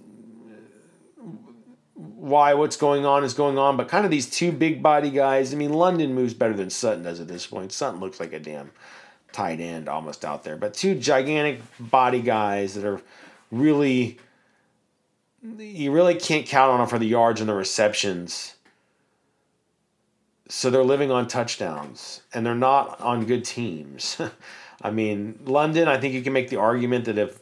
[1.96, 5.54] why what's going on is going on, but kind of these two big body guys.
[5.54, 7.72] I mean, London moves better than Sutton does at this point.
[7.72, 8.72] Sutton looks like a damn
[9.32, 13.02] tight end almost out there, but two gigantic body guys that are
[13.52, 14.18] really
[15.58, 18.56] you really can't count on them for the yards and the receptions.
[20.50, 24.20] So they're living on touchdowns and they're not on good teams.
[24.82, 27.40] I mean, London, I think you can make the argument that if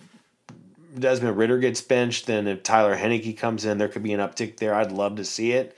[0.97, 4.57] Desmond Ridder gets benched, then if Tyler Heinicke comes in, there could be an uptick
[4.57, 4.73] there.
[4.73, 5.75] I'd love to see it.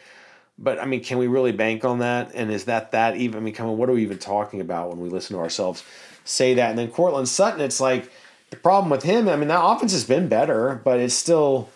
[0.61, 2.31] But I mean, can we really bank on that?
[2.35, 3.37] And is that that even?
[3.37, 5.83] I mean, come on, what are we even talking about when we listen to ourselves
[6.25, 6.69] say that?
[6.69, 8.11] And then Courtland Sutton, it's like
[8.49, 9.29] the problem with him.
[9.29, 11.69] I mean, that offense has been better, but it's still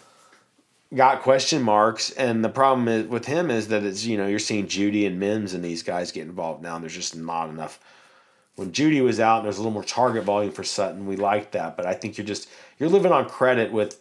[0.94, 2.12] got question marks.
[2.12, 5.20] And the problem is, with him is that it's you know you're seeing Jeudy and
[5.20, 7.80] Mims and these guys get involved now, and there's just not enough.
[8.56, 11.08] When Jeudy was out, and there's a little more target volume for Sutton.
[11.08, 14.00] We liked that, but I think you're just you're living on credit with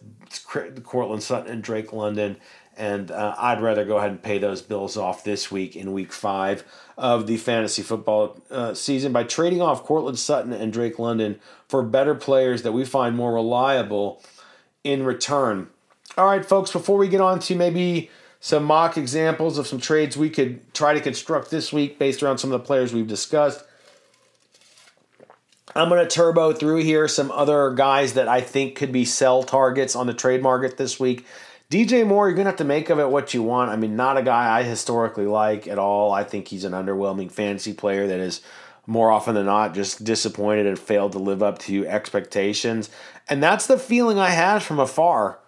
[0.83, 2.37] Courtland Sutton and Drake London.
[2.75, 6.11] And uh, I'd rather go ahead and pay those bills off this week in week
[6.11, 6.63] five
[6.97, 11.83] of the fantasy football uh, season by trading off Courtland Sutton and Drake London for
[11.83, 14.21] better players that we find more reliable
[14.83, 15.67] in return.
[16.17, 18.09] All right, folks, before we get on to maybe
[18.39, 22.39] some mock examples of some trades we could try to construct this week based around
[22.39, 23.63] some of the players we've discussed,
[25.75, 29.43] I'm going to turbo through here some other guys that I think could be sell
[29.43, 31.25] targets on the trade market this week.
[31.73, 33.71] DJ Moore, you're to have to make of it what you want.
[33.71, 36.11] I mean, not a guy I historically like at all.
[36.11, 38.41] I think he's an underwhelming fantasy player that is
[38.85, 42.91] more often than not just disappointed and failed to live up to expectations.
[43.27, 45.39] And that's the feeling I had from afar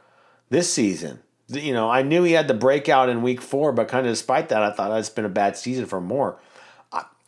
[0.49, 1.19] this season.
[1.47, 4.49] You know, I knew he had the breakout in week four, but kind of despite
[4.49, 6.39] that, I thought it's been a bad season for Moore.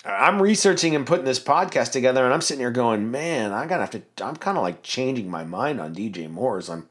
[0.05, 3.81] I'm researching and putting this podcast together, and I'm sitting here going, man, I gotta
[3.81, 4.01] have to.
[4.25, 6.89] I'm kind of like changing my mind on DJ Moore as I'm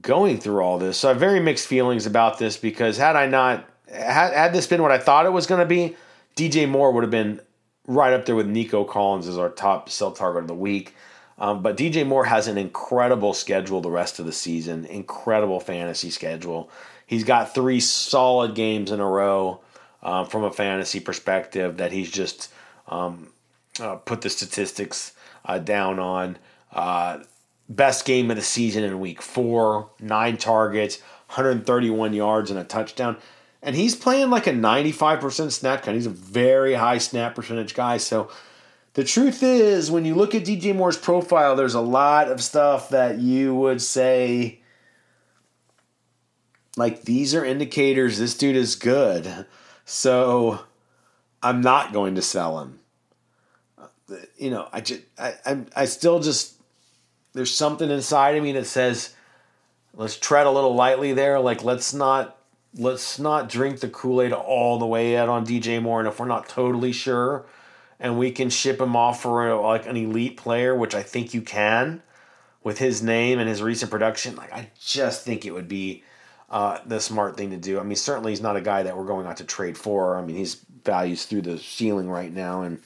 [0.00, 0.98] going through all this.
[0.98, 4.66] So I have very mixed feelings about this because had I not had, had this
[4.66, 5.96] been what I thought it was going to be,
[6.36, 7.40] DJ Moore would have been
[7.86, 10.94] right up there with Nico Collins as our top sell target of the week.
[11.38, 16.10] Um, but DJ Moore has an incredible schedule the rest of the season, incredible fantasy
[16.10, 16.70] schedule.
[17.06, 19.60] He's got three solid games in a row
[20.02, 22.52] uh, from a fantasy perspective that he's just
[22.88, 23.28] um,
[23.80, 25.12] uh, put the statistics
[25.44, 26.38] uh, down on.
[27.72, 32.64] Uh, best game of the season in week four, nine targets, 131 yards, and a
[32.64, 33.16] touchdown.
[33.62, 35.94] And he's playing like a 95% snap count.
[35.94, 37.96] He's a very high snap percentage guy.
[37.96, 38.30] So
[38.94, 42.88] the truth is, when you look at DJ Moore's profile, there's a lot of stuff
[42.90, 44.60] that you would say,
[46.76, 49.46] like, these are indicators this dude is good.
[49.84, 50.60] So
[51.42, 52.80] I'm not going to sell him.
[54.36, 56.61] You know, I just, I, I, I still just,
[57.32, 59.14] there's something inside of me that says,
[59.94, 61.40] let's tread a little lightly there.
[61.40, 62.38] Like, let's not,
[62.76, 66.00] let's not drink the Kool Aid all the way out on DJ Moore.
[66.00, 67.46] And if we're not totally sure,
[67.98, 71.32] and we can ship him off for a, like an elite player, which I think
[71.32, 72.02] you can,
[72.64, 76.02] with his name and his recent production, like I just think it would be
[76.50, 77.78] uh, the smart thing to do.
[77.80, 80.18] I mean, certainly he's not a guy that we're going out to trade for.
[80.18, 82.82] I mean, his values through the ceiling right now, and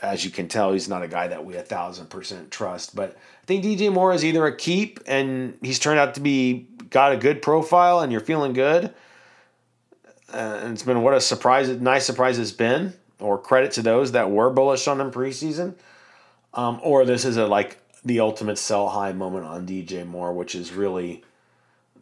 [0.00, 2.94] as you can tell, he's not a guy that we a thousand percent trust.
[2.94, 3.16] But
[3.46, 7.12] I think DJ Moore is either a keep, and he's turned out to be got
[7.12, 8.92] a good profile, and you're feeling good.
[10.34, 14.10] Uh, and it's been what a surprise, nice surprise it's been, or credit to those
[14.12, 15.76] that were bullish on him preseason.
[16.54, 20.56] Um, or this is a like the ultimate sell high moment on DJ Moore, which
[20.56, 21.22] is really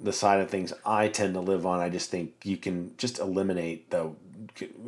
[0.00, 1.78] the side of things I tend to live on.
[1.78, 4.12] I just think you can just eliminate the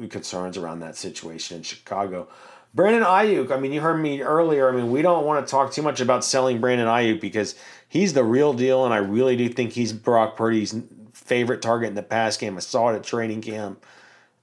[0.08, 2.28] concerns around that situation in Chicago.
[2.76, 4.68] Brandon Aiyuk, I mean, you heard me earlier.
[4.68, 7.54] I mean, we don't want to talk too much about selling Brandon Aiyuk because
[7.88, 10.78] he's the real deal, and I really do think he's Brock Purdy's
[11.14, 12.54] favorite target in the pass game.
[12.54, 13.82] I saw it at training camp,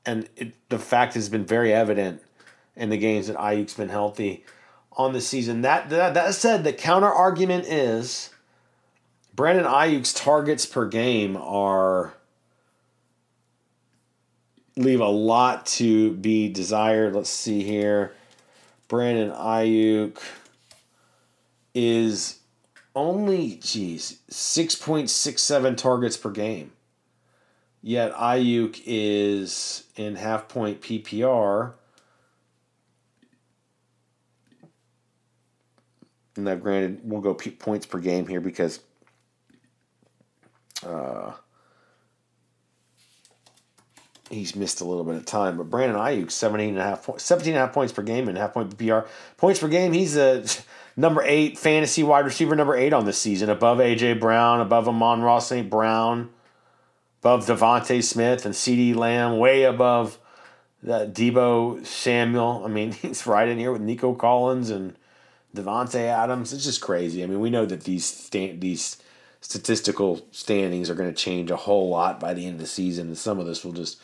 [0.03, 2.23] and it, the fact has been very evident
[2.75, 4.43] in the games that Aiyuk's been healthy
[4.93, 5.61] on the season.
[5.61, 8.31] That that, that said, the counter argument is
[9.35, 12.15] Brandon Aiyuk's targets per game are
[14.75, 17.13] leave a lot to be desired.
[17.13, 18.13] Let's see here.
[18.93, 20.19] Brandon Aiyuk
[21.73, 22.41] is
[22.93, 26.73] only, geez, 6.67 targets per game.
[27.81, 31.73] Yet Aiyuk is in half point PPR.
[36.37, 38.79] Now, granted, we'll go points per game here because
[40.85, 41.31] uh,
[44.33, 45.57] he's missed a little bit of time.
[45.57, 48.37] But Brandon Aiyuk, 17 and a half, 17 and a half points per game and
[48.37, 49.07] half point PPR.
[49.37, 50.43] Points per game, he's a
[50.97, 55.39] number eight fantasy wide receiver number eight on the season, above AJ Brown, above Amon-Ra
[55.39, 55.69] St.
[55.69, 56.29] Brown,
[57.21, 60.19] above DeVonta Smith and CeeDee Lamb, way above
[60.87, 62.63] uh, the Deebo Samuel.
[62.65, 64.95] I mean, he's right in here with Nico Collins and
[65.55, 66.51] Davante Adams.
[66.53, 67.23] It's just crazy.
[67.23, 68.97] I mean, we know that these sta- these
[69.41, 73.07] statistical standings are going to change a whole lot by the end of the season,
[73.07, 73.99] and some of this will just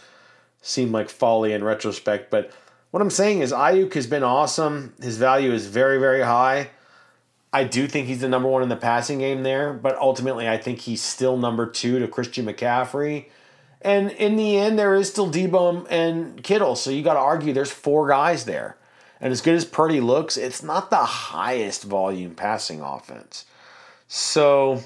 [0.62, 2.30] seem like folly in retrospect.
[2.30, 2.52] But
[2.92, 4.94] what I'm saying is, Aiyuk has been awesome.
[5.02, 6.70] His value is very, very high.
[7.52, 10.58] I do think he's the number one in the passing game there, but ultimately, I
[10.58, 13.26] think he's still number two to Christian McCaffrey.
[13.82, 16.76] And in the end, there is still Deebo and Kittle.
[16.76, 18.76] So you got to argue there's four guys there.
[19.22, 23.46] And as good as Purdy looks, it's not the highest volume passing offense.
[24.08, 24.84] So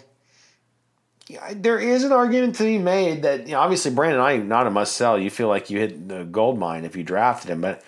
[1.53, 4.71] there is an argument to be made that you know, obviously Brandon I not a
[4.71, 5.17] must sell.
[5.17, 7.83] You feel like you hit the gold mine if you drafted him, but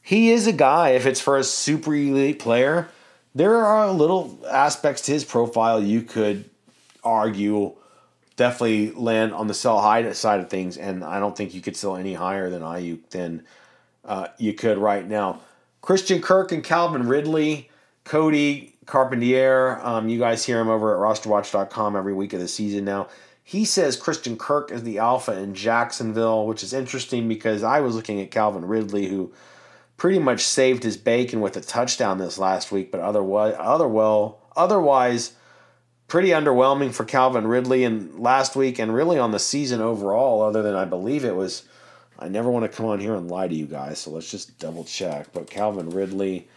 [0.00, 0.90] he is a guy.
[0.90, 2.88] If it's for a super elite player,
[3.34, 6.48] there are little aspects to his profile you could
[7.04, 7.74] argue
[8.36, 11.76] definitely land on the sell high side of things, and I don't think you could
[11.76, 13.44] sell any higher than Aiyuk than
[14.04, 15.40] uh, you could right now.
[15.82, 17.68] Christian Kirk and Calvin Ridley,
[18.04, 19.78] Cody Carpentier.
[19.82, 23.08] Um, you guys hear him over at rosterwatch.com every week of the season now.
[23.44, 27.94] He says Christian Kirk is the alpha in Jacksonville, which is interesting because I was
[27.94, 29.32] looking at Calvin Ridley, who
[29.96, 34.40] pretty much saved his bacon with a touchdown this last week, but otherwise, other well,
[34.56, 35.32] otherwise
[36.08, 40.62] pretty underwhelming for Calvin Ridley and last week and really on the season overall, other
[40.62, 41.64] than I believe it was.
[42.18, 44.58] I never want to come on here and lie to you guys, so let's just
[44.58, 45.28] double check.
[45.32, 46.48] But Calvin Ridley,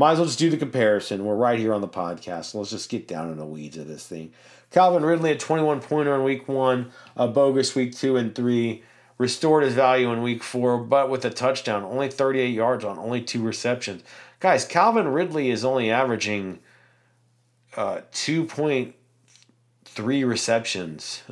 [0.00, 1.26] might as well just do the comparison.
[1.26, 4.06] We're right here on the podcast, let's just get down in the weeds of this
[4.06, 4.32] thing.
[4.70, 8.82] Calvin Ridley at 21 pointer in week one, a bogus week two and three,
[9.18, 13.20] restored his value in week four, but with a touchdown, only 38 yards on only
[13.20, 14.02] two receptions.
[14.38, 16.60] Guys, Calvin Ridley is only averaging
[17.76, 21.24] uh, 2.3 receptions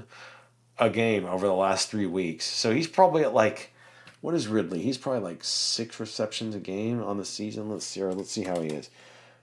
[0.79, 2.45] a game over the last three weeks.
[2.45, 3.73] So he's probably at like
[4.21, 4.83] what is Ridley?
[4.83, 7.71] He's probably like six receptions a game on the season.
[7.71, 8.03] Let's see.
[8.03, 8.91] Let's see how he is.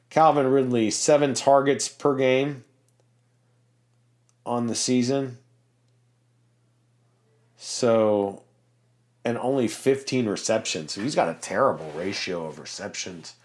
[0.09, 2.63] Calvin Ridley, seven targets per game
[4.45, 5.37] on the season.
[7.57, 8.43] So,
[9.23, 10.93] and only 15 receptions.
[10.93, 13.35] So he's got a terrible ratio of receptions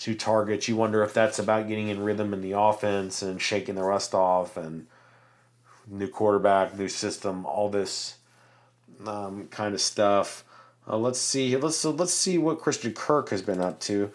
[0.00, 0.68] to targets.
[0.68, 4.14] You wonder if that's about getting in rhythm in the offense and shaking the rust
[4.14, 4.86] off and
[5.88, 8.16] new quarterback, new system, all this
[9.08, 10.44] um, kind of stuff.
[10.88, 11.56] Uh, let's see.
[11.56, 14.10] Let's so let's see what Christian Kirk has been up to.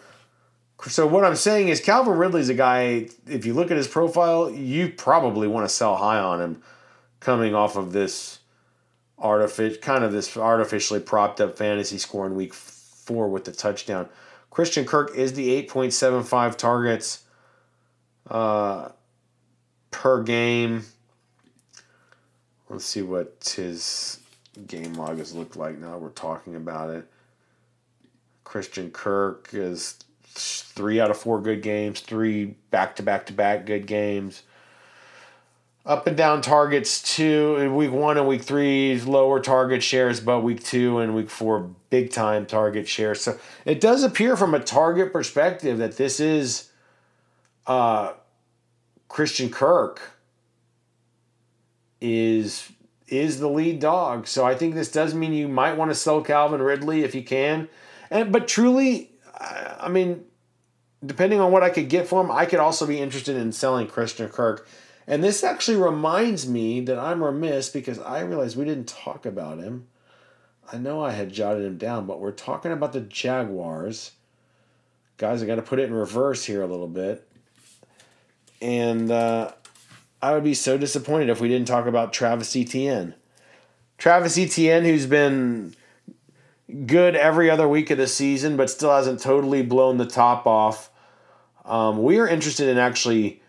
[0.86, 3.08] So what I'm saying is Calvin Ridley's a guy.
[3.26, 6.62] If you look at his profile, you probably want to sell high on him,
[7.20, 8.38] coming off of this
[9.18, 14.08] artific kind of this artificially propped up fantasy score in week four with the touchdown.
[14.50, 17.24] Christian Kirk is the 8.75 targets
[18.30, 18.90] uh,
[19.90, 20.84] per game.
[22.68, 24.20] Let's see what his
[24.66, 27.06] game log has looked like now we're talking about it.
[28.44, 33.66] Christian Kirk is three out of four good games, three back to back to back
[33.66, 34.42] good games.
[35.84, 40.40] Up and down targets two in week one and week three, lower target shares, but
[40.40, 43.22] week two and week four, big time target shares.
[43.22, 46.70] So it does appear from a target perspective that this is
[47.66, 48.12] uh,
[49.08, 50.00] Christian Kirk
[52.00, 52.70] is
[53.08, 54.26] is the lead dog.
[54.26, 57.22] So I think this does mean you might want to sell Calvin Ridley if you
[57.22, 57.68] can.
[58.10, 60.24] And but truly, I mean,
[61.04, 63.86] depending on what I could get for him, I could also be interested in selling
[63.86, 64.68] Christian Kirk.
[65.06, 69.58] And this actually reminds me that I'm remiss because I realized we didn't talk about
[69.58, 69.86] him.
[70.70, 74.12] I know I had jotted him down, but we're talking about the Jaguars.
[75.16, 77.26] Guys, I got to put it in reverse here a little bit.
[78.60, 79.52] And uh,
[80.20, 83.14] I would be so disappointed if we didn't talk about Travis Etienne.
[83.98, 85.74] Travis Etienne, who's been
[86.86, 90.90] good every other week of the season, but still hasn't totally blown the top off.
[91.64, 93.42] Um, we are interested in actually,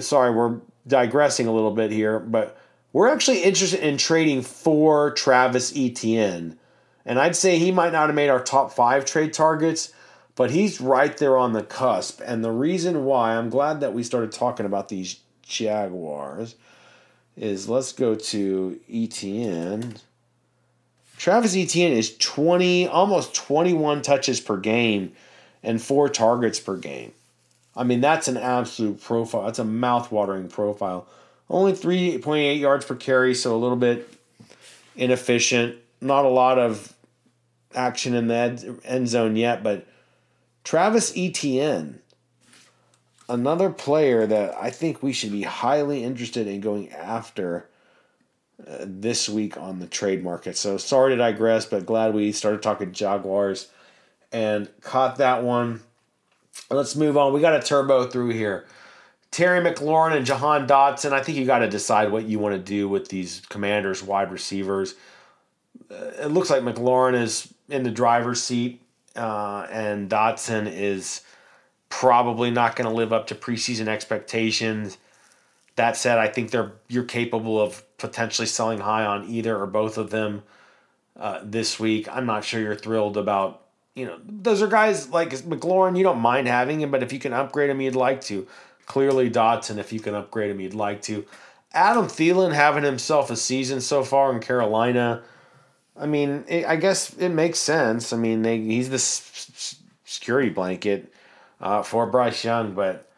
[0.00, 2.58] sorry, we're digressing a little bit here, but
[2.92, 6.58] we're actually interested in trading for Travis Etienne.
[7.06, 9.92] And I'd say he might not have made our top five trade targets,
[10.36, 12.20] but he's right there on the cusp.
[12.24, 16.56] And the reason why I'm glad that we started talking about these Jaguars
[17.36, 19.98] is let's go to ETN.
[21.16, 25.12] Travis Etienne is 20, almost 21 touches per game
[25.62, 27.12] and four targets per game.
[27.76, 29.44] I mean, that's an absolute profile.
[29.44, 31.06] That's a mouth-watering profile.
[31.50, 34.08] Only 3.8 yards per carry, so a little bit
[34.96, 35.76] inefficient.
[36.00, 36.94] Not a lot of
[37.74, 39.86] action in the end zone yet, but
[40.62, 42.00] Travis Etienne
[43.28, 47.68] another player that I think we should be highly interested in going after
[48.66, 50.56] uh, this week on the trade market.
[50.56, 53.68] So sorry to digress, but glad we started talking Jaguars
[54.32, 55.80] and caught that one.
[56.70, 57.32] Let's move on.
[57.32, 58.66] We got a turbo through here.
[59.30, 61.12] Terry McLaurin and Jahan Dotson.
[61.12, 64.30] I think you got to decide what you want to do with these commanders, wide
[64.30, 64.94] receivers.
[65.90, 68.80] Uh, it looks like McLaurin is in the driver's seat,
[69.16, 71.22] uh, and Dotson is
[71.88, 74.98] probably not going to live up to preseason expectations.
[75.76, 79.98] That said, I think they're you're capable of potentially selling high on either or both
[79.98, 80.42] of them
[81.18, 82.08] uh, this week.
[82.08, 83.62] I'm not sure you're thrilled about.
[83.94, 85.96] You know, those are guys like McLaurin.
[85.96, 88.46] You don't mind having him, but if you can upgrade him, you'd like to.
[88.86, 91.24] Clearly, Dotson, if you can upgrade him, you'd like to.
[91.72, 95.22] Adam Thielen having himself a season so far in Carolina.
[95.96, 98.12] I mean, it, I guess it makes sense.
[98.12, 98.98] I mean, they, he's the
[100.04, 101.13] security blanket
[101.64, 103.10] uh, for Bryce Young, but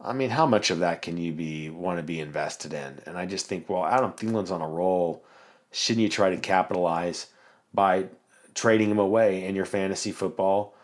[0.00, 2.98] I mean, how much of that can you be want to be invested in?
[3.06, 5.22] And I just think, well, Adam Thielen's on a roll.
[5.70, 7.28] Shouldn't you try to capitalize
[7.72, 8.06] by
[8.54, 10.74] trading him away in your fantasy football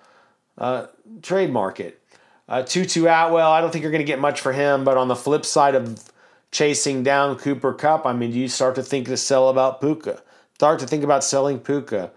[0.58, 0.86] uh,
[1.22, 2.00] trade market?
[2.46, 5.08] Uh, Tutu Atwell, I don't think you're going to get much for him, but on
[5.08, 6.12] the flip side of
[6.50, 10.22] chasing down Cooper Kupp, I mean, do you start to think to sell about Puka.
[10.54, 12.10] Start to think about selling Puka.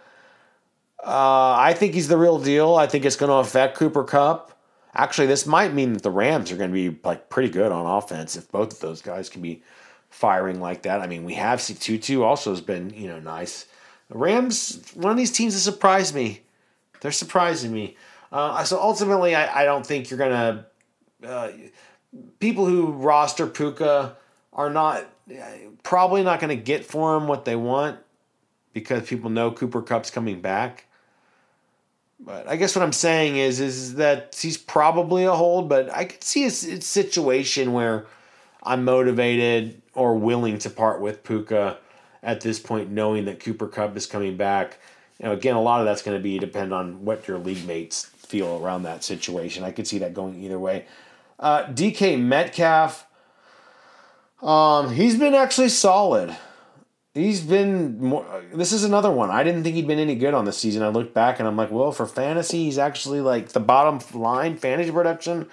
[1.03, 2.75] Uh, I think he's the real deal.
[2.75, 4.51] I think it's going to affect Cooper Kupp.
[4.93, 7.85] Actually, this might mean that the Rams are going to be like pretty good on
[7.85, 9.63] offense if both of those guys can be
[10.09, 11.01] firing like that.
[11.01, 13.67] I mean, we have seen Tutu also has been you know nice.
[14.09, 16.41] The Rams, one of these teams that surprised me.
[16.99, 17.95] They're surprising me.
[18.31, 20.65] Uh, so ultimately, I, I don't think you're gonna.
[21.25, 21.51] Uh,
[22.39, 24.17] people who roster Puka
[24.53, 25.05] are not
[25.83, 27.99] probably not going to get for him what they want
[28.73, 30.85] because people know Cooper Kupp's coming back.
[32.24, 36.05] But I guess what I'm saying is is that he's probably a hold, but I
[36.05, 36.51] could see a, a
[36.82, 38.05] situation where
[38.61, 41.78] I'm motivated or willing to part with Puka
[42.22, 44.78] at this point, knowing that Cooper Kupp is coming back.
[45.19, 47.65] You know, again, a lot of that's going to be depend on what your league
[47.65, 49.63] mates feel around that situation.
[49.63, 50.86] I could see that going either way.
[51.39, 53.07] Uh, DK Metcalf,
[54.43, 56.36] um, he's been actually solid
[57.14, 58.26] he's been more.
[58.53, 59.30] This is another one.
[59.30, 60.84] I didn't think he'd been any good on the season.
[60.84, 64.57] I looked back and I'm like, well, for fantasy, he's actually like the bottom line
[64.57, 65.47] fantasy production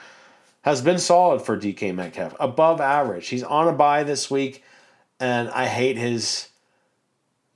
[0.62, 3.28] has been solid for DK Metcalf, above average.
[3.28, 4.62] He's on a bye this week,
[5.18, 6.48] and I hate his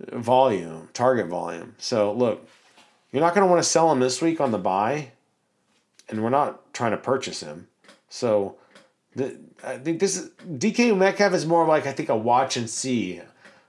[0.01, 1.75] volume, target volume.
[1.79, 2.49] So look,
[3.11, 5.11] you're not going to want to sell him this week on the bye,
[6.09, 7.69] and we're not trying to purchase him.
[8.09, 8.57] So.
[9.15, 12.71] The, I think this is DK Metcalf is more like I think a watch and
[12.71, 13.21] see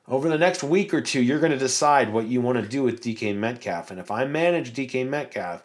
[0.08, 2.84] over the next week or two, you're going to decide what you want to do
[2.84, 3.90] with DK Metcalf.
[3.90, 5.64] And if I manage DK Metcalf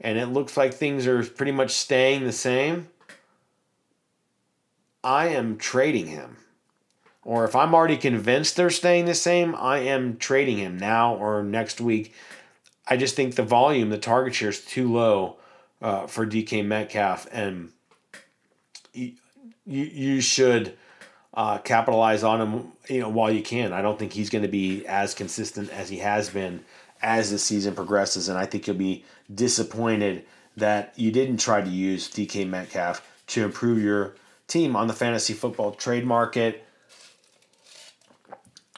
[0.00, 2.88] and it looks like things are pretty much staying the same,
[5.04, 6.36] I am trading him.
[7.22, 11.42] Or if I'm already convinced they're staying the same, I am trading him now or
[11.42, 12.14] next week.
[12.88, 15.36] I just think the volume, the target share is too low
[15.80, 17.70] uh, for DK Metcalf, and
[18.92, 19.12] you,
[19.64, 20.76] you should
[21.40, 23.72] uh, capitalize on him, you know, while you can.
[23.72, 26.62] I don't think he's going to be as consistent as he has been
[27.00, 30.26] as the season progresses, and I think you'll be disappointed
[30.58, 34.16] that you didn't try to use DK Metcalf to improve your
[34.48, 36.62] team on the fantasy football trade market.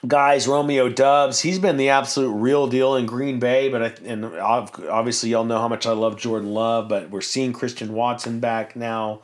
[0.07, 4.25] Guys, Romeo Doubs, he's been the absolute real deal in Green Bay, but I, and
[4.25, 8.77] obviously y'all know how much I love Jordan Love, but we're seeing Christian Watson back
[8.77, 9.23] now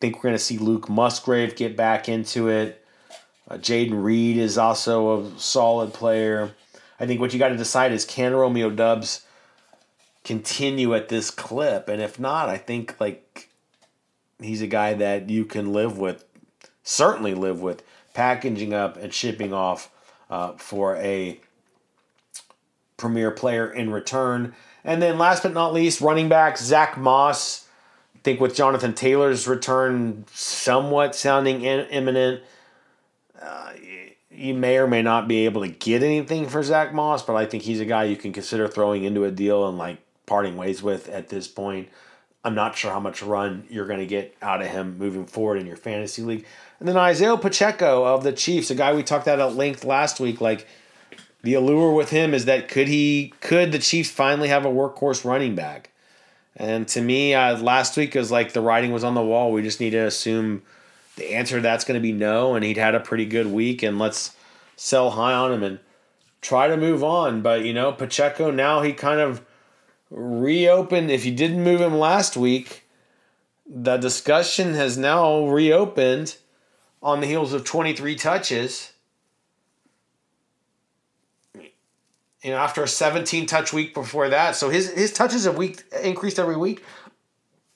[0.00, 2.84] think we're going to see Luke Musgrave get back into it.
[3.48, 6.52] Uh, Jayden Reed is also a solid player.
[6.98, 9.24] I think what you got to decide is can Romeo Doubs
[10.24, 13.48] continue at this clip, and if not, I think like
[14.40, 16.24] he's a guy that you can live with,
[16.82, 17.82] certainly live with
[18.14, 19.90] packaging up and shipping off
[20.28, 21.40] uh, for a
[22.96, 24.54] premier player in return.
[24.82, 27.65] And then last but not least, running back Zach Moss
[28.26, 32.42] think with Jonathan Taylor's return somewhat sounding in, imminent,
[33.40, 33.72] uh,
[34.32, 37.46] you may or may not be able to get anything for Zach Moss, but I
[37.46, 40.82] think he's a guy you can consider throwing into a deal and like parting ways
[40.82, 41.88] with at this point.
[42.44, 45.58] I'm not sure how much run you're going to get out of him moving forward
[45.58, 46.44] in your fantasy league.
[46.80, 50.18] And then Isaiah Pacheco of the Chiefs, a guy we talked about at length last
[50.18, 50.66] week, like
[51.44, 55.24] the allure with him is that could he could the Chiefs finally have a workhorse
[55.24, 55.92] running back?
[56.56, 59.52] And to me, uh, last week was like the writing was on the wall.
[59.52, 60.62] We just need to assume
[61.16, 63.98] the answer that's going to be no, and he'd had a pretty good week, and
[63.98, 64.34] let's
[64.76, 65.78] sell high on him and
[66.40, 67.42] try to move on.
[67.42, 69.44] But you know, Pacheco now he kind of
[70.10, 71.10] reopened.
[71.10, 72.84] If you didn't move him last week,
[73.68, 76.36] the discussion has now reopened
[77.02, 78.92] on the heels of 23 touches.
[82.46, 84.54] You know, after a 17 touch week before that.
[84.54, 86.84] So his his touches have week increased every week.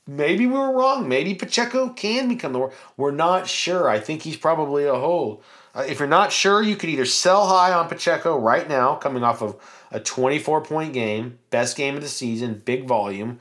[0.07, 1.09] Maybe we were wrong.
[1.09, 3.89] Maybe Pacheco can become the We're not sure.
[3.89, 5.43] I think he's probably a hold.
[5.75, 9.25] Uh, if you're not sure, you could either sell high on Pacheco right now, coming
[9.25, 9.57] off of
[9.91, 13.41] a 24 point game, best game of the season, big volume,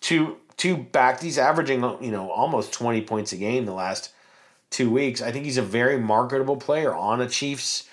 [0.00, 1.20] to to back.
[1.20, 4.14] He's averaging you know almost 20 points a game the last
[4.70, 5.20] two weeks.
[5.20, 7.86] I think he's a very marketable player on a Chiefs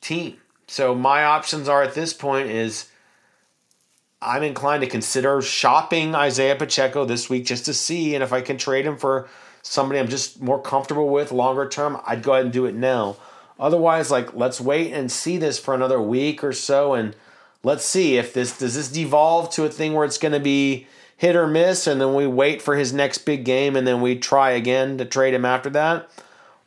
[0.00, 0.38] team.
[0.72, 2.86] So my options are at this point is
[4.22, 8.40] I'm inclined to consider shopping Isaiah Pacheco this week just to see, and if I
[8.40, 9.28] can trade him for
[9.60, 13.16] somebody I'm just more comfortable with longer term, I'd go ahead and do it now.
[13.60, 17.14] Otherwise, like let's wait and see this for another week or so, and
[17.62, 20.86] let's see if this does this devolve to a thing where it's going to be
[21.18, 24.16] hit or miss, and then we wait for his next big game, and then we
[24.18, 26.08] try again to trade him after that.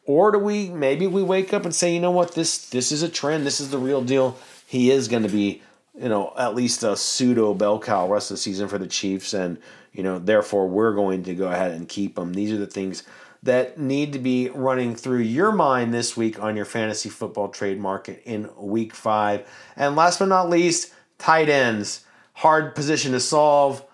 [0.05, 3.03] Or do we maybe we wake up and say, you know what, this this is
[3.03, 4.37] a trend, this is the real deal.
[4.67, 5.61] He is going to be
[5.99, 9.33] you know, at least a pseudo bell cow rest of the season for the Chiefs,
[9.33, 9.57] and
[9.93, 12.33] you know, therefore we're going to go ahead and keep them.
[12.33, 13.03] These are the things
[13.43, 17.79] that need to be running through your mind this week on your fantasy football trade
[17.79, 19.47] market in week five.
[19.77, 22.03] And last but not least, tight ends.
[22.33, 23.85] Hard position to solve.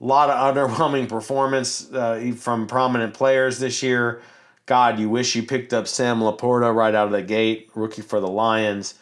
[0.00, 4.22] A lot of underwhelming performance uh, from prominent players this year.
[4.68, 8.20] God, you wish you picked up Sam LaPorta right out of the gate, rookie for
[8.20, 8.96] the Lions.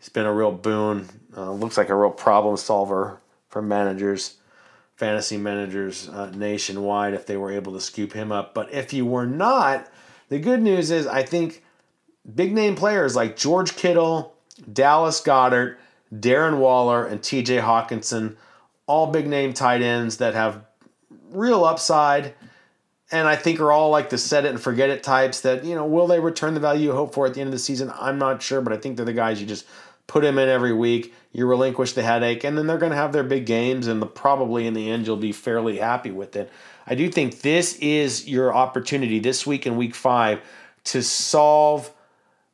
[0.00, 1.08] He's been a real boon.
[1.36, 4.38] Uh, looks like a real problem solver for managers,
[4.96, 8.52] fantasy managers uh, nationwide if they were able to scoop him up.
[8.52, 9.88] But if you were not,
[10.28, 11.62] the good news is I think
[12.34, 14.34] big name players like George Kittle,
[14.72, 15.76] Dallas Goedert,
[16.12, 18.34] Darren Waller, and TJ Hockenson,
[18.88, 20.64] all big name tight ends that have
[21.30, 22.34] real upside
[23.12, 25.74] and I think are all like the set it and forget it types that, you
[25.74, 27.92] know, will they return the value you hope for at the end of the season?
[27.98, 29.66] I'm not sure, but I think they're the guys you just
[30.06, 33.12] put them in every week, you relinquish the headache, and then they're going to have
[33.12, 36.50] their big games, and the, probably in the end you'll be fairly happy with it.
[36.86, 40.40] I do think this is your opportunity this week in week five
[40.84, 41.92] to solve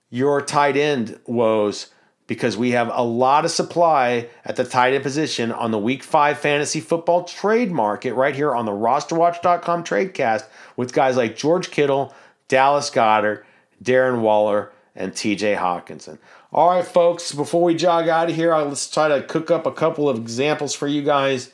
[0.08, 1.90] your tight end woes
[2.26, 6.02] because we have a lot of supply at the tight end position on the week
[6.02, 10.44] five fantasy football trade market right here on the rosterwatch.com tradecast
[10.76, 12.14] with guys like George Kittle,
[12.48, 13.44] Dallas Goedert,
[13.82, 16.18] Darren Waller, and TJ Hockenson.
[16.52, 19.72] All right, folks, before we jog out of here, let's try to cook up a
[19.72, 21.50] couple of examples for you guys.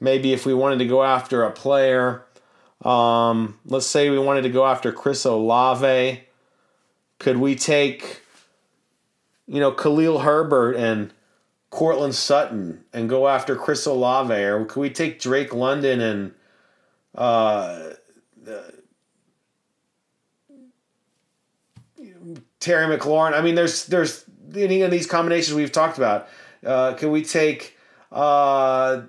[0.00, 2.22] Maybe if we wanted to go after a player,
[2.84, 6.22] um, let's say we wanted to go after Chris Olave,
[7.18, 8.22] could we take,
[9.48, 11.12] you know, Khalil Herbert and
[11.70, 16.34] Courtland Sutton and go after Chris Olave, or could we take Drake London and
[17.14, 17.94] uh,
[22.60, 23.34] Terry McLaurin.
[23.34, 26.28] I mean, there's there's any of these combinations we've talked about.
[26.64, 27.76] Uh, can we take
[28.10, 29.02] uh,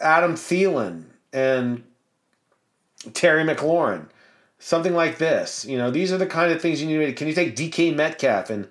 [0.00, 1.82] Adam Thielen and
[3.14, 4.06] Terry McLaurin?
[4.58, 5.64] Something like this.
[5.64, 7.12] You know, these are the kind of things you need to.
[7.12, 8.68] Can you take DK Metcalf and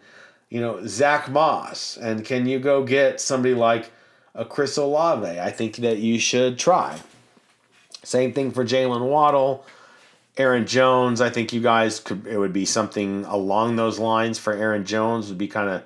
[0.51, 3.89] you know Zach Moss, and can you go get somebody like
[4.35, 5.39] a Chris Olave?
[5.39, 6.99] I think that you should try.
[8.03, 9.65] Same thing for Jaylen Waddle.
[10.37, 14.53] Aaron Jones, I think you guys could it would be something along those lines for
[14.53, 15.83] Aaron Jones would be kind of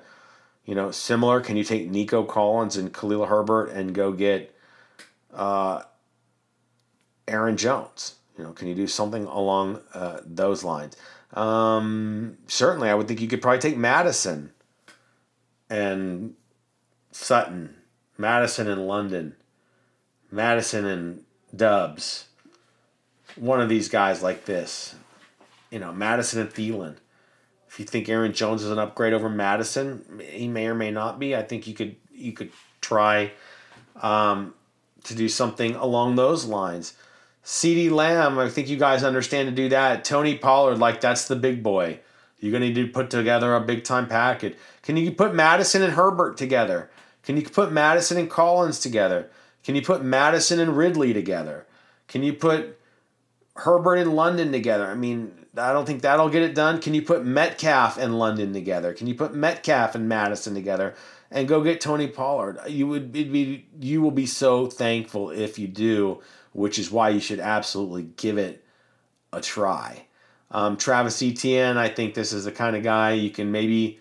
[0.64, 1.40] you know similar.
[1.40, 4.52] Can you take Nico Collins and Khalil Herbert and go get
[5.32, 5.82] uh,
[7.28, 8.16] Aaron Jones?
[8.36, 10.96] You know, can you do something along uh, those lines?
[11.34, 14.52] Um, certainly, I would think you could probably take Mattison
[15.68, 16.34] and
[17.12, 17.76] Sutton,
[18.18, 19.34] Mattison and London,
[20.30, 21.24] Mattison and
[21.54, 22.26] Doubs,
[23.36, 24.94] one of these guys like this.
[25.70, 26.96] You know, Mattison and Thielen.
[27.68, 31.18] If you think Aaron Jones is an upgrade over Mattison, he may or may not
[31.18, 31.36] be.
[31.36, 33.32] I think you could you could try
[34.00, 34.54] um,
[35.04, 36.94] to do something along those lines.
[37.44, 40.04] CeeDee Lamb, I think you guys understand to do that.
[40.04, 42.00] Tony Pollard, like that's the big boy.
[42.40, 44.56] You're gonna need to put together a big time package.
[44.86, 46.90] Can you put Mattison and Herbert together?
[47.22, 49.28] Can you put Mattison and Collins together?
[49.62, 51.66] Can you put Mattison and Ridley together?
[52.06, 52.78] Can you put
[53.56, 54.86] Herbert and London together.
[54.86, 56.80] I mean, I don't think that'll get it done.
[56.80, 58.92] Can you put Metcalf and London together?
[58.92, 60.94] Can you put Metcalf and Mattison together
[61.30, 62.58] and go get Tony Pollard?
[62.68, 66.22] You would be you will be so thankful if you do,
[66.52, 68.64] which is why you should absolutely give it
[69.32, 70.06] a try.
[70.50, 73.98] Um, Travis Etienne, I think this is the kind of guy you can maybe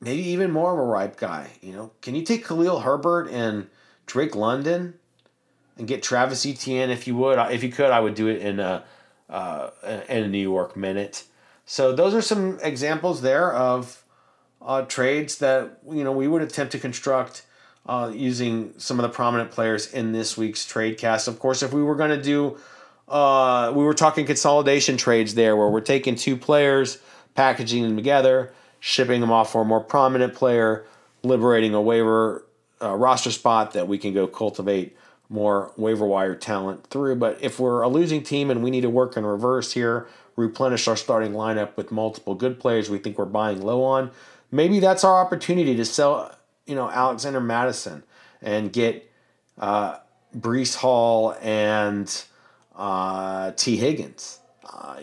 [0.00, 1.50] maybe even more of a ripe guy.
[1.60, 3.68] You know, can you take Khalil Herbert and
[4.06, 4.94] Drake London?
[5.78, 7.38] and get Travis Etienne if you would.
[7.52, 8.84] If you could, I would do it in a
[9.28, 9.70] uh,
[10.08, 11.24] in a New York minute.
[11.64, 14.04] So those are some examples there of
[14.62, 17.44] uh, trades that you know we would attempt to construct
[17.86, 21.28] uh, using some of the prominent players in this week's trade cast.
[21.28, 22.58] Of course, if we were going to do,
[23.08, 26.98] uh, we were talking consolidation trades there, where we're taking two players,
[27.34, 28.52] packaging them together,
[28.86, 30.86] shipping them off for a more prominent player,
[31.24, 32.46] liberating a waiver
[32.80, 34.96] uh, roster spot that we can go cultivate
[35.28, 37.16] more waiver wire talent through.
[37.16, 40.06] But if we're a losing team and we need to work in reverse here,
[40.36, 44.12] replenish our starting lineup with multiple good players we think we're buying low on,
[44.52, 46.32] maybe that's our opportunity to sell,
[46.64, 48.04] you know, Alexander Mattison
[48.40, 49.10] and get
[49.58, 49.96] uh,
[50.32, 52.22] Breece Hall and
[52.76, 54.38] uh, Tee Higgins.
[54.68, 54.96] Uh,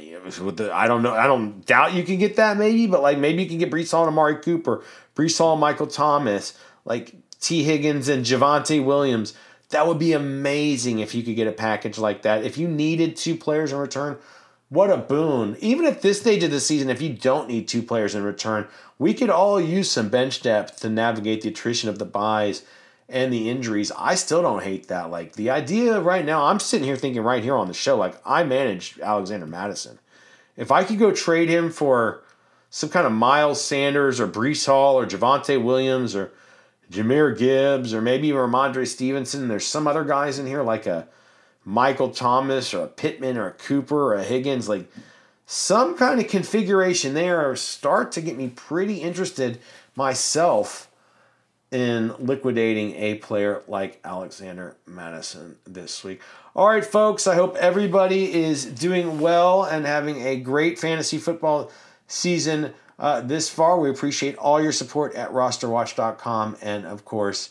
[0.43, 1.13] with the, I don't know.
[1.13, 3.91] I don't doubt you can get that maybe, but like maybe you can get Breece
[3.91, 4.83] Hall and Amari Cooper,
[5.15, 9.33] Breece Hall, and Michael Thomas, like Tee Higgins and Javonte Williams.
[9.69, 12.43] That would be amazing if you could get a package like that.
[12.43, 14.17] If you needed two players in return,
[14.69, 15.55] what a boon.
[15.59, 18.67] Even at this stage of the season, if you don't need two players in return,
[18.99, 22.63] we could all use some bench depth to navigate the attrition of the byes
[23.09, 23.91] and the injuries.
[23.97, 25.11] I still don't hate that.
[25.11, 28.15] Like the idea right now, I'm sitting here thinking right here on the show, like
[28.25, 29.99] I manage Alexander Mattison.
[30.55, 32.23] If I could go trade him for
[32.69, 36.31] some kind of Miles Sanders or Breece Hall or Javonte Williams or
[36.91, 41.07] Jahmyr Gibbs or maybe Rhamondre Stevenson, there's some other guys in here like a
[41.65, 44.91] Michael Thomas or a Pittman or a Cooper or a Higgins, like
[45.45, 49.59] some kind of configuration there start to get me pretty interested
[49.95, 50.89] myself
[51.73, 56.21] in liquidating a player like Alexander Mattison this week.
[56.55, 61.71] All right, folks, I hope everybody is doing well and having a great fantasy football
[62.07, 63.79] season uh, this far.
[63.79, 67.49] We appreciate all your support at rosterwatch.com and, of course,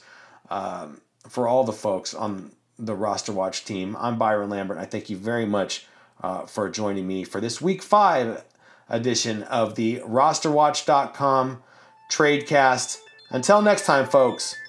[0.50, 3.96] um, for all the folks on the Roster Watch team.
[3.98, 4.78] I'm Byron Lambert.
[4.78, 5.86] I thank you very much
[6.22, 8.44] uh, for joining me for this week five
[8.88, 11.62] edition of the rosterwatch.com
[12.10, 12.98] tradecast.
[13.32, 14.60] Until next time, folks,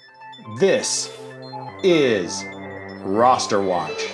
[0.58, 1.12] this
[1.84, 2.46] is
[3.04, 4.08] Roster Watch.